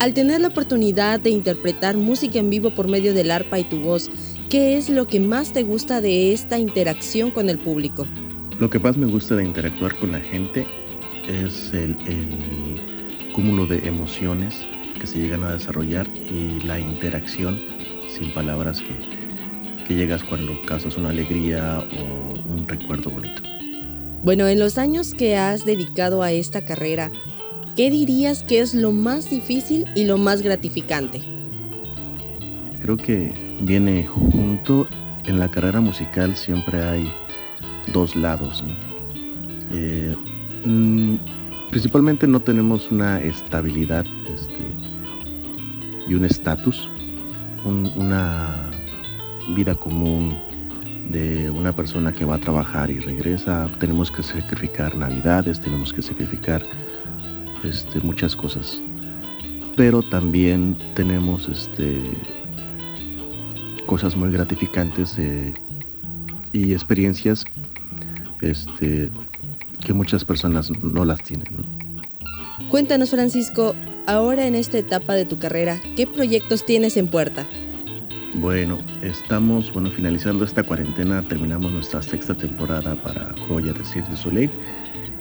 Al 0.00 0.14
tener 0.14 0.40
la 0.40 0.48
oportunidad 0.48 1.20
de 1.20 1.30
interpretar 1.30 1.96
música 1.96 2.38
en 2.38 2.50
vivo 2.50 2.74
por 2.74 2.88
medio 2.88 3.14
del 3.14 3.30
arpa 3.30 3.58
y 3.58 3.64
tu 3.64 3.80
voz, 3.80 4.10
¿qué 4.48 4.76
es 4.76 4.88
lo 4.88 5.06
que 5.06 5.20
más 5.20 5.52
te 5.52 5.62
gusta 5.62 6.00
de 6.00 6.32
esta 6.32 6.58
interacción 6.58 7.30
con 7.30 7.50
el 7.50 7.58
público? 7.58 8.06
Lo 8.58 8.70
que 8.70 8.78
más 8.78 8.96
me 8.96 9.06
gusta 9.06 9.36
de 9.36 9.44
interactuar 9.44 9.94
con 9.96 10.12
la 10.12 10.20
gente 10.20 10.66
es 11.28 11.72
el, 11.72 11.96
el 12.06 13.32
cúmulo 13.32 13.66
de 13.66 13.86
emociones 13.86 14.64
que 14.98 15.06
se 15.06 15.20
llegan 15.20 15.44
a 15.44 15.52
desarrollar 15.52 16.08
y 16.08 16.60
la 16.66 16.80
interacción 16.80 17.60
sin 18.12 18.32
palabras 18.32 18.80
que, 18.80 19.84
que 19.86 19.94
llegas 19.94 20.22
cuando 20.24 20.52
causas 20.66 20.96
una 20.96 21.10
alegría 21.10 21.84
o 21.98 22.52
un 22.52 22.66
recuerdo 22.68 23.10
bonito. 23.10 23.42
Bueno, 24.22 24.46
en 24.46 24.60
los 24.60 24.78
años 24.78 25.14
que 25.14 25.36
has 25.36 25.64
dedicado 25.64 26.22
a 26.22 26.30
esta 26.30 26.64
carrera, 26.64 27.10
¿qué 27.74 27.90
dirías 27.90 28.44
que 28.44 28.60
es 28.60 28.74
lo 28.74 28.92
más 28.92 29.28
difícil 29.28 29.86
y 29.96 30.04
lo 30.04 30.16
más 30.16 30.42
gratificante? 30.42 31.20
Creo 32.80 32.96
que 32.96 33.34
viene 33.62 34.06
junto, 34.06 34.86
en 35.24 35.38
la 35.38 35.50
carrera 35.50 35.80
musical 35.80 36.36
siempre 36.36 36.82
hay 36.82 37.12
dos 37.92 38.14
lados. 38.14 38.62
Eh, 39.72 40.14
mm, 40.64 41.16
principalmente 41.70 42.26
no 42.26 42.40
tenemos 42.40 42.90
una 42.90 43.20
estabilidad 43.20 44.04
este, 44.34 44.60
y 46.08 46.14
un 46.14 46.24
estatus, 46.24 46.88
una 47.64 48.70
vida 49.54 49.74
común 49.74 50.36
de 51.10 51.50
una 51.50 51.72
persona 51.72 52.12
que 52.12 52.24
va 52.24 52.36
a 52.36 52.38
trabajar 52.38 52.90
y 52.90 52.98
regresa. 52.98 53.68
Tenemos 53.78 54.10
que 54.10 54.22
sacrificar 54.22 54.96
navidades, 54.96 55.60
tenemos 55.60 55.92
que 55.92 56.02
sacrificar 56.02 56.62
este, 57.64 58.00
muchas 58.00 58.34
cosas. 58.34 58.80
Pero 59.76 60.02
también 60.02 60.76
tenemos 60.94 61.48
este, 61.48 62.00
cosas 63.86 64.16
muy 64.16 64.30
gratificantes 64.30 65.16
eh, 65.18 65.54
y 66.52 66.72
experiencias 66.72 67.44
este, 68.40 69.10
que 69.84 69.92
muchas 69.92 70.24
personas 70.24 70.70
no 70.82 71.04
las 71.04 71.22
tienen. 71.22 71.64
Cuéntanos, 72.68 73.10
Francisco, 73.10 73.74
ahora 74.06 74.46
en 74.46 74.54
esta 74.54 74.78
etapa 74.78 75.14
de 75.14 75.24
tu 75.24 75.38
carrera, 75.38 75.80
¿qué 75.96 76.06
proyectos 76.06 76.64
tienes 76.64 76.96
en 76.96 77.08
puerta? 77.08 77.46
Bueno, 78.34 78.78
estamos 79.02 79.72
bueno, 79.72 79.90
finalizando 79.90 80.44
esta 80.44 80.62
cuarentena, 80.62 81.22
terminamos 81.28 81.70
nuestra 81.70 82.00
sexta 82.02 82.34
temporada 82.34 82.94
para 82.96 83.34
Joya 83.46 83.72
de 83.72 83.84
Cirque 83.84 84.10
du 84.10 84.16
Soleil. 84.16 84.50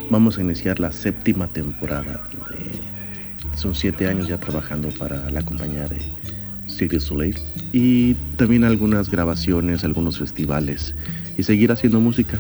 Vamos 0.10 0.38
a 0.38 0.42
iniciar 0.42 0.80
la 0.80 0.92
séptima 0.92 1.48
temporada. 1.48 2.24
son 3.56 3.76
siete 3.76 4.08
años 4.08 4.28
ya 4.28 4.38
trabajando 4.38 4.90
para 4.90 5.30
la 5.30 5.42
compañía 5.42 5.88
de 5.88 6.00
Cirque 6.68 6.98
du 6.98 7.02
Soleil 7.02 7.38
y 7.74 8.14
también 8.38 8.64
algunas 8.64 9.12
grabaciones, 9.12 9.84
algunos 9.84 10.20
festivales 10.20 10.96
y 11.38 11.44
seguir 11.44 11.72
haciendo 11.72 12.00
música. 12.00 12.40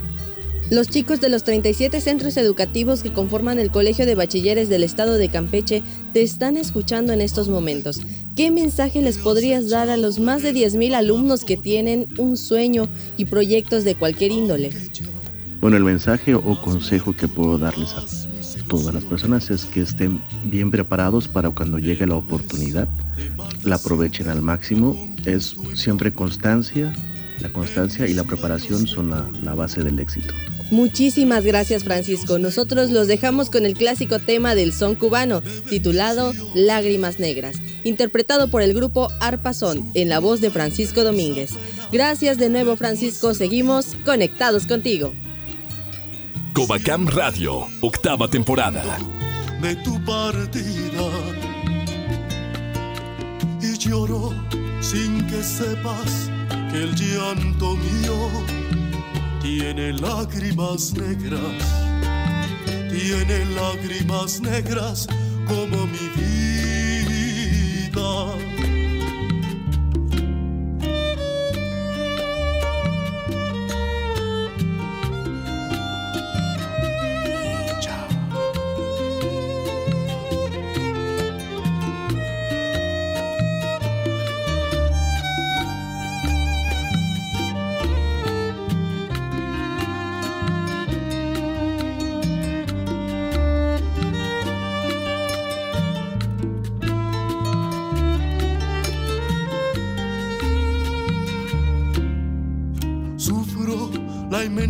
Los 0.72 0.88
chicos 0.88 1.20
de 1.20 1.28
los 1.28 1.44
37 1.44 2.00
centros 2.00 2.38
educativos 2.38 3.04
que 3.04 3.12
conforman 3.12 3.60
el 3.60 3.72
Colegio 3.72 4.06
de 4.06 4.16
Bachilleres 4.16 4.70
del 4.70 4.86
Estado 4.86 5.18
de 5.18 5.28
Campeche 5.28 5.84
te 6.14 6.22
están 6.22 6.56
escuchando 6.56 7.12
en 7.12 7.20
estos 7.20 7.50
momentos. 7.50 8.00
¿Qué 8.38 8.52
mensaje 8.52 9.02
les 9.02 9.18
podrías 9.18 9.70
dar 9.70 9.90
a 9.90 9.98
los 9.98 10.20
más 10.20 10.44
de 10.44 10.54
10.000 10.54 10.94
alumnos 10.94 11.44
que 11.44 11.58
tienen 11.58 12.08
un 12.18 12.38
sueño 12.38 12.88
y 13.18 13.26
proyectos 13.26 13.84
de 13.84 13.96
cualquier 13.96 14.32
índole? 14.32 14.70
Bueno, 15.60 15.76
el 15.76 15.84
mensaje 15.84 16.36
o 16.36 16.62
consejo 16.62 17.12
que 17.18 17.28
puedo 17.28 17.58
darles 17.58 17.92
a 17.92 18.06
todas 18.70 18.94
las 18.94 19.04
personas 19.04 19.50
es 19.50 19.66
que 19.66 19.82
estén 19.82 20.22
bien 20.46 20.72
preparados 20.72 21.28
para 21.28 21.50
cuando 21.50 21.80
llegue 21.80 22.08
la 22.08 22.16
oportunidad, 22.16 22.88
la 23.66 23.76
aprovechen 23.76 24.30
al 24.30 24.42
máximo. 24.42 24.96
Es 25.26 25.54
siempre 25.74 26.14
constancia, 26.14 26.94
la 27.42 27.52
constancia 27.52 28.08
y 28.08 28.14
la 28.14 28.24
preparación 28.24 28.88
son 28.88 29.10
la, 29.10 29.30
la 29.44 29.54
base 29.54 29.84
del 29.84 30.00
éxito. 30.00 30.34
Muchísimas 30.72 31.44
gracias 31.44 31.84
Francisco. 31.84 32.40
Nosotros 32.40 32.90
los 32.92 33.08
dejamos 33.08 33.50
con 33.50 33.66
el 33.66 33.74
clásico 33.74 34.20
tema 34.20 34.56
del 34.56 34.72
son 34.72 34.96
cubano, 34.96 35.44
titulado 35.70 36.34
Lágrimas 36.56 37.20
Negras, 37.20 37.58
interpretado 37.84 38.50
por 38.50 38.62
el 38.62 38.74
grupo 38.74 39.10
Arpazón, 39.20 39.92
en 39.94 40.08
la 40.08 40.20
voz 40.20 40.40
de 40.40 40.50
Francisco 40.50 41.04
Domínguez. 41.04 41.52
Gracias 41.92 42.38
de 42.38 42.50
nuevo 42.50 42.78
Francisco, 42.78 43.34
seguimos 43.34 43.98
conectados 44.06 44.66
contigo. 44.66 45.14
Covacam 46.54 47.06
Radio, 47.08 47.68
octava 47.82 48.30
temporada. 48.30 48.98
De 49.62 49.76
tu 49.76 50.00
partida 50.06 51.10
y 53.62 53.78
lloro 53.78 54.34
sin 54.80 55.28
que 55.28 55.44
sepas 55.44 56.30
que 56.72 56.84
el 56.84 56.96
llanto 56.96 57.76
mío 57.76 58.81
tiene 59.42 59.94
lágrimas 59.94 60.94
negras, 60.94 61.42
tiene 62.92 63.46
lágrimas 63.56 64.40
negras 64.40 65.08
como 65.48 65.88
mi 65.88 66.10
vida. 66.16 66.51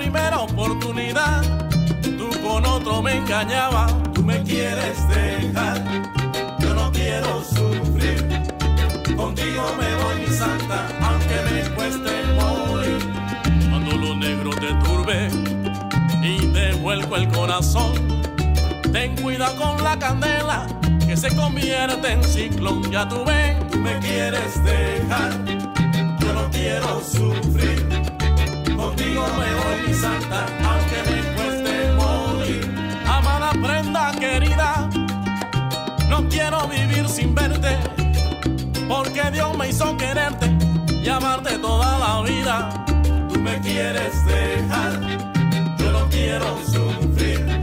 Primera 0.00 0.40
oportunidad, 0.40 1.42
tú 2.16 2.30
con 2.42 2.64
otro 2.64 3.02
me 3.02 3.18
engañaba, 3.18 3.86
tú 4.14 4.22
me 4.24 4.42
quieres 4.42 4.96
dejar, 5.08 5.76
yo 6.58 6.72
no 6.72 6.90
quiero 6.90 7.44
sufrir, 7.44 8.26
contigo 9.14 9.62
me 9.78 9.94
voy 10.02 10.26
mi 10.26 10.34
santa, 10.34 10.88
aunque 11.02 11.36
me 11.50 11.74
cueste 11.74 12.10
morir. 12.34 13.12
Cuando 13.68 13.94
lo 13.98 14.16
negro 14.16 14.50
te 14.52 14.72
turbe 14.82 15.28
y 16.22 16.46
te 16.46 16.72
vuelco 16.76 17.16
el 17.16 17.28
corazón, 17.28 17.92
ten 18.94 19.14
cuidado 19.16 19.54
con 19.56 19.84
la 19.84 19.98
candela 19.98 20.66
que 21.06 21.14
se 21.14 21.28
convierte 21.36 22.10
en 22.10 22.24
ciclón, 22.24 22.90
ya 22.90 23.06
tú 23.06 23.22
ven, 23.26 23.68
tú 23.68 23.76
me 23.76 23.98
quieres 23.98 24.64
dejar, 24.64 25.44
yo 26.20 26.32
no 26.32 26.48
quiero 26.50 27.02
sufrir 27.02 28.19
contigo 29.14 29.26
me 29.38 29.54
voy 29.54 29.88
mi 29.88 29.94
santa, 29.94 30.46
aunque 30.64 31.10
me 31.10 31.34
cueste 31.34 31.92
morir. 31.92 32.74
Amada 33.06 33.50
prenda 33.52 34.12
querida, 34.18 34.88
no 36.08 36.28
quiero 36.28 36.68
vivir 36.68 37.08
sin 37.08 37.34
verte, 37.34 37.76
porque 38.88 39.22
Dios 39.32 39.56
me 39.56 39.68
hizo 39.68 39.96
quererte 39.96 40.50
y 41.02 41.08
amarte 41.08 41.58
toda 41.58 41.98
la 41.98 42.22
vida. 42.22 42.84
Tú 43.28 43.40
me 43.40 43.58
quieres 43.60 44.24
dejar, 44.26 45.00
yo 45.78 45.92
no 45.92 46.08
quiero 46.08 46.58
sufrir. 46.64 47.60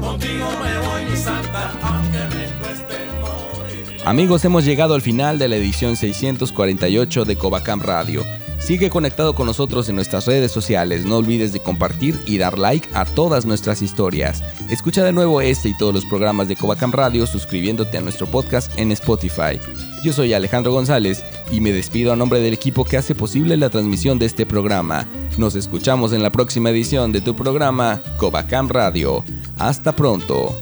Contigo 0.00 0.48
me 0.62 0.78
voy 0.86 1.04
mi 1.10 1.16
santa, 1.16 1.72
aunque 1.82 2.18
me 2.18 2.46
cueste 2.60 2.94
morir. 3.20 4.02
Amigos, 4.04 4.44
hemos 4.44 4.64
llegado 4.64 4.94
al 4.94 5.02
final 5.02 5.38
de 5.38 5.48
la 5.48 5.56
edición 5.56 5.96
648 5.96 7.24
de 7.24 7.36
Covacam 7.36 7.80
Radio. 7.80 8.24
Sigue 8.66 8.90
conectado 8.90 9.36
con 9.36 9.46
nosotros 9.46 9.88
en 9.88 9.94
nuestras 9.94 10.26
redes 10.26 10.50
sociales, 10.50 11.04
no 11.04 11.18
olvides 11.18 11.52
de 11.52 11.60
compartir 11.60 12.18
y 12.26 12.38
dar 12.38 12.58
like 12.58 12.88
a 12.94 13.04
todas 13.04 13.46
nuestras 13.46 13.80
historias. 13.80 14.42
Escucha 14.68 15.04
de 15.04 15.12
nuevo 15.12 15.40
este 15.40 15.68
y 15.68 15.74
todos 15.76 15.94
los 15.94 16.04
programas 16.04 16.48
de 16.48 16.56
Covacam 16.56 16.90
Radio 16.90 17.28
suscribiéndote 17.28 17.96
a 17.96 18.00
nuestro 18.00 18.26
podcast 18.26 18.76
en 18.76 18.90
Spotify. 18.90 19.60
Yo 20.02 20.12
soy 20.12 20.32
Alejandro 20.32 20.72
González 20.72 21.22
y 21.52 21.60
me 21.60 21.70
despido 21.70 22.12
a 22.12 22.16
nombre 22.16 22.40
del 22.40 22.54
equipo 22.54 22.84
que 22.84 22.96
hace 22.96 23.14
posible 23.14 23.56
la 23.56 23.70
transmisión 23.70 24.18
de 24.18 24.26
este 24.26 24.46
programa. 24.46 25.06
Nos 25.38 25.54
escuchamos 25.54 26.12
en 26.12 26.24
la 26.24 26.32
próxima 26.32 26.70
edición 26.70 27.12
de 27.12 27.20
tu 27.20 27.36
programa 27.36 28.02
Covacam 28.16 28.68
Radio. 28.68 29.22
Hasta 29.58 29.94
pronto. 29.94 30.56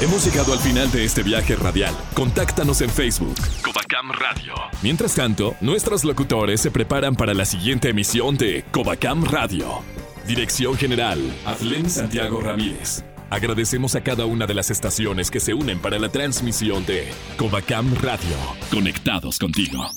Hemos 0.00 0.24
llegado 0.24 0.52
al 0.52 0.58
final 0.58 0.90
de 0.90 1.04
este 1.04 1.22
viaje 1.22 1.54
radial. 1.54 1.94
Contáctanos 2.14 2.80
en 2.80 2.90
Facebook, 2.90 3.36
Covacam 3.62 4.10
Radio. 4.10 4.54
Mientras 4.82 5.14
tanto, 5.14 5.54
nuestros 5.60 6.04
locutores 6.04 6.60
se 6.60 6.72
preparan 6.72 7.14
para 7.14 7.32
la 7.32 7.44
siguiente 7.44 7.90
emisión 7.90 8.36
de 8.36 8.64
Covacam 8.72 9.24
Radio. 9.24 9.82
Dirección 10.26 10.76
General, 10.76 11.20
Aflen 11.46 11.88
Santiago 11.88 12.40
Ramírez. 12.40 13.04
Agradecemos 13.30 13.94
a 13.94 14.02
cada 14.02 14.26
una 14.26 14.46
de 14.46 14.54
las 14.54 14.70
estaciones 14.70 15.30
que 15.30 15.40
se 15.40 15.54
unen 15.54 15.78
para 15.78 15.98
la 15.98 16.08
transmisión 16.08 16.84
de 16.86 17.08
Covacam 17.36 17.94
Radio. 17.94 18.36
Conectados 18.70 19.38
contigo. 19.38 19.88